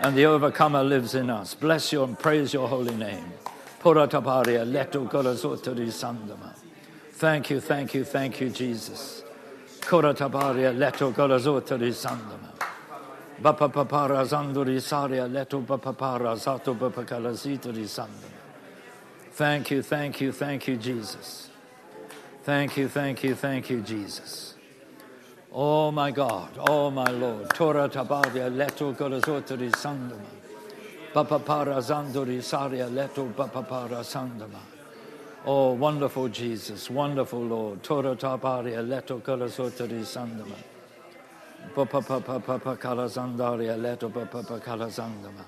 and 0.01 0.17
the 0.17 0.27
overcomer 0.27 0.83
lives 0.83 1.15
in 1.15 1.31
us. 1.31 1.55
Bless 1.55 1.93
you 1.93 2.03
and 2.03 2.19
praise 2.19 2.53
your 2.53 2.67
holy 2.67 2.97
name. 2.97 3.33
Thank 7.13 7.51
you, 7.51 7.61
thank 7.61 7.95
you, 7.95 8.05
thank 8.05 8.41
you, 8.41 8.49
Jesus. 8.51 9.23
Koratabaria 9.81 10.77
leto 10.77 11.13
golazotari 11.13 11.93
sandama. 11.93 12.51
Bapapapara 13.41 14.25
zanduri 14.25 14.81
saria 14.81 15.27
leto 15.27 15.61
bapapara 15.61 16.35
zato 16.37 16.75
bapakalazituri 16.75 17.85
sandam. 17.85 18.31
Thank 19.33 19.71
you, 19.71 19.83
thank 19.83 20.21
you, 20.21 20.33
thank 20.33 20.67
you, 20.67 20.77
Jesus. 20.77 21.51
Thank 22.43 22.77
you, 22.77 22.89
thank 22.89 23.23
you, 23.23 23.37
thank 23.37 23.71
you, 23.71 23.81
Jesus. 23.81 24.52
Oh 25.55 25.91
my 25.91 26.11
God, 26.11 26.59
oh 26.67 26.91
my 26.91 27.11
Lord. 27.11 27.51
Torah 27.51 27.87
tabadia 27.89 28.49
leto 28.55 28.95
golazoturi 28.95 29.71
sandama. 29.71 30.25
Bapapara 31.13 31.77
zanduri 31.83 32.43
saria 32.43 32.87
leto 32.87 33.27
bapapara 33.27 34.01
sandama. 34.03 34.61
Oh, 35.45 35.73
wonderful 35.75 36.29
Jesus, 36.29 36.89
wonderful 36.89 37.41
Lord. 37.41 37.83
Torah 37.83 38.17
tabadia 38.17 38.87
leto 38.89 39.19
golazoturi 39.19 40.01
sandama. 40.01 40.57
Papa 41.75 42.01
papa 42.01 42.41
papa 42.41 42.77
kalazandaria 42.77 43.77
leto 43.81 44.09
papa 44.09 44.43
papa 44.43 44.59
kalazandama. 44.59 45.45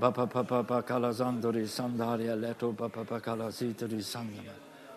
Papa 0.00 0.26
papa 0.26 0.64
papa 0.64 0.82
kalazandori 0.82 1.66
sandaria 1.68 2.34
leto 2.40 2.72
papa 2.72 3.04
papa 3.04 3.20
kalazitri 3.20 4.00
sandama. 4.02 4.54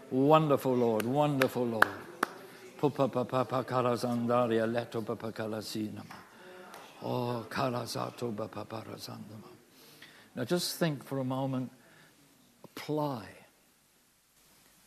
Wonderful 0.09 0.75
Lord, 0.75 1.05
wonderful 1.05 1.65
Lord. 1.67 2.06
Oh. 7.03 7.45
Now 10.35 10.43
just 10.43 10.77
think 10.77 11.03
for 11.03 11.19
a 11.19 11.23
moment, 11.23 11.71
apply 12.63 13.25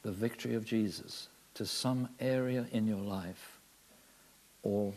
the 0.03 0.13
victory 0.13 0.55
of 0.55 0.65
Jesus 0.65 1.29
to 1.55 1.67
some 1.67 2.09
area 2.19 2.67
in 2.73 2.87
your 2.87 2.99
life 2.99 3.61
or 4.63 4.93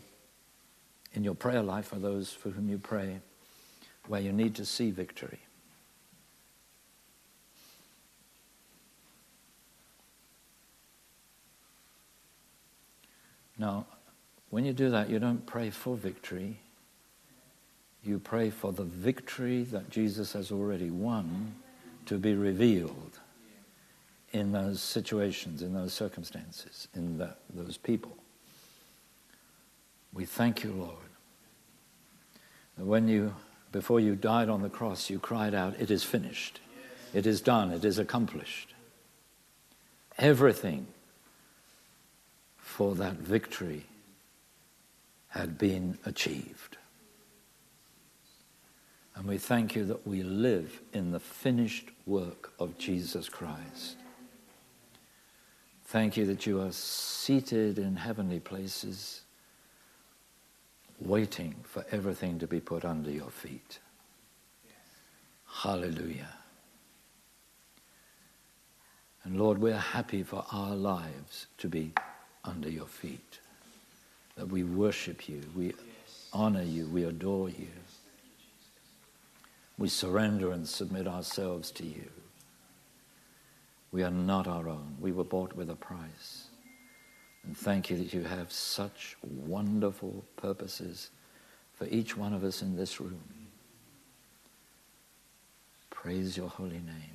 in 1.12 1.24
your 1.24 1.34
prayer 1.34 1.62
life 1.62 1.86
for 1.86 1.96
those 1.96 2.32
for 2.32 2.50
whom 2.50 2.68
you 2.68 2.78
pray 2.78 3.20
where 4.06 4.20
you 4.20 4.32
need 4.32 4.54
to 4.56 4.64
see 4.64 4.90
victory. 4.90 5.43
Now, 13.58 13.86
when 14.50 14.64
you 14.64 14.72
do 14.72 14.90
that, 14.90 15.10
you 15.10 15.18
don't 15.18 15.44
pray 15.46 15.70
for 15.70 15.96
victory. 15.96 16.60
You 18.02 18.18
pray 18.18 18.50
for 18.50 18.72
the 18.72 18.84
victory 18.84 19.64
that 19.64 19.90
Jesus 19.90 20.32
has 20.34 20.50
already 20.52 20.90
won 20.90 21.54
to 22.06 22.18
be 22.18 22.34
revealed 22.34 23.18
in 24.32 24.52
those 24.52 24.82
situations, 24.82 25.62
in 25.62 25.72
those 25.72 25.92
circumstances, 25.92 26.88
in 26.94 27.18
those 27.54 27.76
people. 27.76 28.16
We 30.12 30.24
thank 30.24 30.62
you, 30.62 30.72
Lord. 30.72 30.98
When 32.76 33.08
you, 33.08 33.34
before 33.72 34.00
you 34.00 34.16
died 34.16 34.48
on 34.48 34.62
the 34.62 34.68
cross, 34.68 35.08
you 35.08 35.18
cried 35.18 35.54
out, 35.54 35.74
It 35.78 35.90
is 35.90 36.02
finished. 36.04 36.60
It 37.12 37.26
is 37.26 37.40
done. 37.40 37.70
It 37.70 37.84
is 37.84 37.98
accomplished. 37.98 38.74
Everything 40.18 40.86
for 42.74 42.96
that 42.96 43.14
victory 43.14 43.86
had 45.28 45.56
been 45.56 45.96
achieved. 46.06 46.76
And 49.14 49.28
we 49.28 49.38
thank 49.38 49.76
you 49.76 49.84
that 49.84 50.04
we 50.04 50.24
live 50.24 50.82
in 50.92 51.12
the 51.12 51.20
finished 51.20 51.90
work 52.04 52.52
of 52.58 52.76
Jesus 52.76 53.28
Christ. 53.28 53.94
Thank 55.84 56.16
you 56.16 56.26
that 56.26 56.46
you 56.46 56.60
are 56.62 56.72
seated 56.72 57.78
in 57.78 57.94
heavenly 57.94 58.40
places 58.40 59.20
waiting 60.98 61.54
for 61.62 61.86
everything 61.92 62.40
to 62.40 62.48
be 62.48 62.58
put 62.58 62.84
under 62.84 63.12
your 63.12 63.30
feet. 63.30 63.78
Hallelujah. 65.46 66.34
And 69.22 69.38
Lord, 69.38 69.58
we're 69.58 69.76
happy 69.76 70.24
for 70.24 70.44
our 70.50 70.74
lives 70.74 71.46
to 71.58 71.68
be 71.68 71.92
under 72.44 72.68
your 72.68 72.86
feet. 72.86 73.38
That 74.36 74.48
we 74.48 74.64
worship 74.64 75.28
you, 75.28 75.42
we 75.54 75.74
honor 76.32 76.62
you, 76.62 76.86
we 76.86 77.04
adore 77.04 77.48
you. 77.48 77.68
We 79.78 79.88
surrender 79.88 80.52
and 80.52 80.68
submit 80.68 81.06
ourselves 81.06 81.70
to 81.72 81.84
you. 81.84 82.10
We 83.92 84.02
are 84.02 84.10
not 84.10 84.46
our 84.46 84.68
own. 84.68 84.96
We 85.00 85.12
were 85.12 85.24
bought 85.24 85.54
with 85.54 85.70
a 85.70 85.76
price. 85.76 86.48
And 87.44 87.56
thank 87.56 87.90
you 87.90 87.96
that 87.98 88.12
you 88.12 88.24
have 88.24 88.50
such 88.50 89.16
wonderful 89.22 90.24
purposes 90.36 91.10
for 91.74 91.86
each 91.86 92.16
one 92.16 92.32
of 92.32 92.42
us 92.42 92.62
in 92.62 92.76
this 92.76 93.00
room. 93.00 93.22
Praise 95.90 96.36
your 96.36 96.48
holy 96.48 96.80
name. 96.80 97.13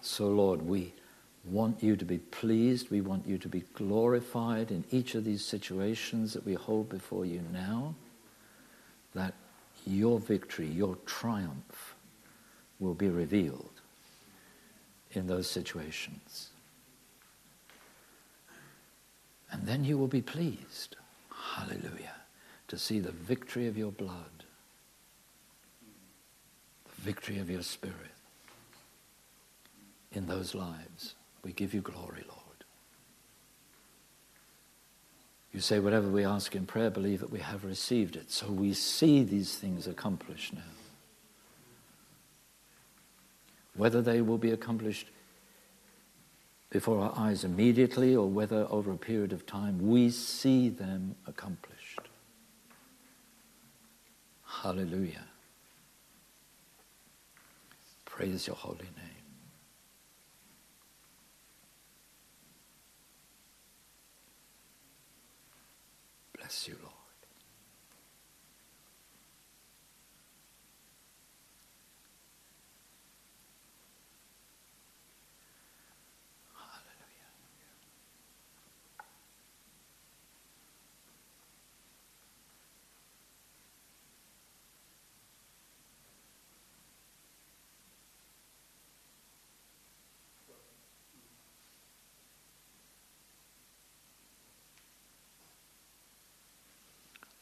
So, 0.00 0.28
Lord, 0.28 0.62
we 0.62 0.92
want 1.44 1.82
you 1.82 1.96
to 1.96 2.04
be 2.04 2.18
pleased. 2.18 2.90
We 2.90 3.00
want 3.00 3.26
you 3.26 3.38
to 3.38 3.48
be 3.48 3.64
glorified 3.74 4.70
in 4.70 4.84
each 4.90 5.14
of 5.14 5.24
these 5.24 5.44
situations 5.44 6.32
that 6.34 6.44
we 6.44 6.54
hold 6.54 6.88
before 6.88 7.24
you 7.24 7.42
now. 7.52 7.94
That 9.14 9.34
your 9.86 10.18
victory, 10.20 10.66
your 10.66 10.96
triumph 11.06 11.94
will 12.78 12.94
be 12.94 13.08
revealed 13.08 13.80
in 15.12 15.26
those 15.26 15.48
situations. 15.48 16.50
And 19.50 19.66
then 19.66 19.84
you 19.84 19.98
will 19.98 20.08
be 20.08 20.22
pleased, 20.22 20.96
hallelujah, 21.54 22.14
to 22.72 22.78
see 22.78 23.00
the 23.00 23.12
victory 23.12 23.66
of 23.66 23.76
your 23.76 23.92
blood, 23.92 24.44
the 26.86 27.02
victory 27.02 27.38
of 27.38 27.50
your 27.50 27.60
spirit 27.60 27.96
in 30.12 30.26
those 30.26 30.54
lives. 30.54 31.14
We 31.44 31.52
give 31.52 31.74
you 31.74 31.82
glory, 31.82 32.24
Lord. 32.26 32.64
You 35.52 35.60
say, 35.60 35.80
whatever 35.80 36.08
we 36.08 36.24
ask 36.24 36.56
in 36.56 36.64
prayer, 36.64 36.88
believe 36.88 37.20
that 37.20 37.30
we 37.30 37.40
have 37.40 37.62
received 37.62 38.16
it. 38.16 38.30
So 38.30 38.46
we 38.46 38.72
see 38.72 39.22
these 39.22 39.54
things 39.54 39.86
accomplished 39.86 40.54
now. 40.54 40.62
Whether 43.76 44.00
they 44.00 44.22
will 44.22 44.38
be 44.38 44.50
accomplished 44.50 45.08
before 46.70 47.02
our 47.02 47.12
eyes 47.18 47.44
immediately 47.44 48.16
or 48.16 48.30
whether 48.30 48.66
over 48.70 48.92
a 48.92 48.96
period 48.96 49.34
of 49.34 49.44
time, 49.44 49.90
we 49.90 50.08
see 50.08 50.70
them 50.70 51.16
accomplished. 51.26 51.71
Hallelujah. 54.60 55.24
Praise 58.04 58.46
your 58.46 58.56
holy 58.56 58.78
name. 58.96 59.24
Bless 66.38 66.68
you, 66.68 66.76
Lord. 66.82 66.91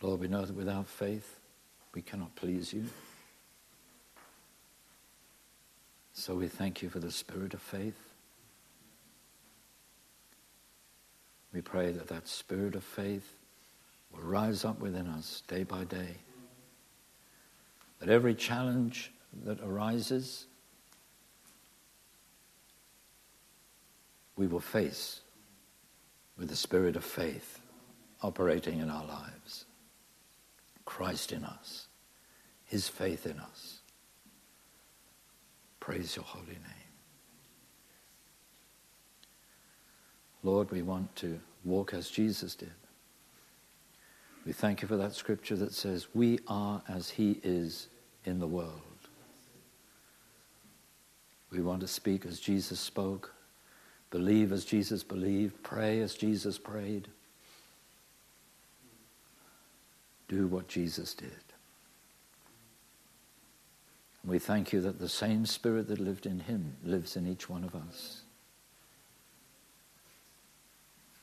Lord, 0.02 0.20
we 0.20 0.28
know 0.28 0.44
that 0.44 0.56
without 0.56 0.88
faith 0.88 1.38
we 1.94 2.02
cannot 2.02 2.34
please 2.34 2.72
you. 2.72 2.86
So 6.12 6.34
we 6.34 6.48
thank 6.48 6.82
you 6.82 6.88
for 6.88 6.98
the 6.98 7.10
spirit 7.10 7.54
of 7.54 7.62
faith. 7.62 7.98
We 11.52 11.60
pray 11.60 11.92
that 11.92 12.08
that 12.08 12.28
spirit 12.28 12.74
of 12.74 12.84
faith 12.84 13.34
will 14.12 14.22
rise 14.22 14.64
up 14.64 14.80
within 14.80 15.06
us 15.06 15.42
day 15.48 15.64
by 15.64 15.84
day. 15.84 16.16
That 17.98 18.08
every 18.08 18.34
challenge 18.34 19.12
that 19.44 19.60
arises, 19.60 20.46
we 24.36 24.46
will 24.46 24.60
face 24.60 25.20
with 26.38 26.48
the 26.48 26.56
spirit 26.56 26.96
of 26.96 27.04
faith 27.04 27.60
operating 28.22 28.78
in 28.78 28.90
our 28.90 29.04
lives. 29.04 29.66
Christ 30.90 31.30
in 31.30 31.44
us, 31.44 31.86
his 32.64 32.88
faith 32.88 33.24
in 33.24 33.38
us. 33.38 33.78
Praise 35.78 36.16
your 36.16 36.24
holy 36.24 36.46
name. 36.48 36.90
Lord, 40.42 40.68
we 40.72 40.82
want 40.82 41.14
to 41.16 41.38
walk 41.64 41.94
as 41.94 42.10
Jesus 42.10 42.56
did. 42.56 42.72
We 44.44 44.52
thank 44.52 44.82
you 44.82 44.88
for 44.88 44.96
that 44.96 45.14
scripture 45.14 45.54
that 45.58 45.72
says, 45.72 46.08
We 46.12 46.40
are 46.48 46.82
as 46.88 47.08
he 47.08 47.38
is 47.44 47.86
in 48.24 48.40
the 48.40 48.48
world. 48.48 48.82
We 51.52 51.60
want 51.60 51.82
to 51.82 51.88
speak 51.88 52.26
as 52.26 52.40
Jesus 52.40 52.80
spoke, 52.80 53.32
believe 54.10 54.50
as 54.50 54.64
Jesus 54.64 55.04
believed, 55.04 55.62
pray 55.62 56.00
as 56.00 56.16
Jesus 56.16 56.58
prayed. 56.58 57.06
Do 60.30 60.46
what 60.46 60.68
Jesus 60.68 61.12
did. 61.12 61.28
And 64.22 64.30
We 64.30 64.38
thank 64.38 64.72
you 64.72 64.80
that 64.82 65.00
the 65.00 65.08
same 65.08 65.44
Spirit 65.44 65.88
that 65.88 65.98
lived 65.98 66.24
in 66.24 66.38
him 66.40 66.76
lives 66.84 67.16
in 67.16 67.26
each 67.26 67.50
one 67.50 67.64
of 67.64 67.74
us 67.74 68.22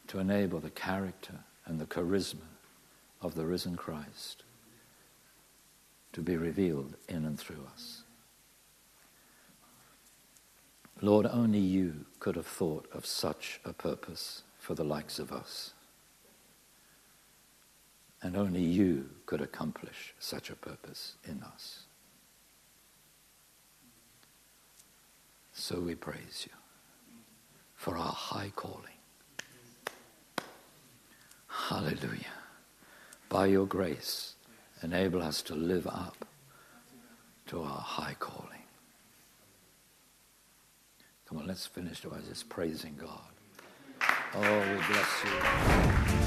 to 0.07 0.19
enable 0.19 0.59
the 0.59 0.69
character 0.69 1.39
and 1.65 1.79
the 1.79 1.85
charisma 1.85 2.47
of 3.21 3.33
the 3.35 3.45
risen 3.45 3.75
Christ 3.77 4.43
to 6.11 6.21
be 6.21 6.35
revealed 6.35 6.95
in 7.07 7.25
and 7.25 7.39
through 7.39 7.65
us. 7.73 8.03
Lord, 11.01 11.27
only 11.27 11.59
you 11.59 12.05
could 12.19 12.35
have 12.35 12.47
thought 12.47 12.87
of 12.91 13.05
such 13.05 13.59
a 13.63 13.71
purpose 13.71 14.43
for 14.59 14.73
the 14.73 14.83
likes 14.83 15.19
of 15.19 15.31
us. 15.31 15.73
And 18.21 18.35
only 18.35 18.61
you 18.61 19.09
could 19.25 19.41
accomplish 19.41 20.13
such 20.19 20.49
a 20.49 20.55
purpose 20.55 21.15
in 21.23 21.43
us. 21.43 21.83
So 25.53 25.79
we 25.79 25.95
praise 25.95 26.45
you 26.45 26.55
for 27.75 27.97
our 27.97 28.11
high 28.11 28.51
calling. 28.55 28.83
Hallelujah. 31.47 32.33
By 33.29 33.47
your 33.47 33.65
grace, 33.65 34.35
enable 34.81 35.21
us 35.21 35.41
to 35.43 35.55
live 35.55 35.87
up 35.87 36.25
to 37.47 37.61
our 37.61 37.81
high 37.81 38.15
calling. 38.19 38.47
Come 41.27 41.39
on, 41.39 41.47
let's 41.47 41.65
finish 41.65 42.01
by 42.01 42.19
just 42.27 42.47
praising 42.47 42.95
God. 42.99 43.19
Oh, 44.33 44.59
we 44.59 44.77
bless 44.87 45.23
you. 46.21 46.26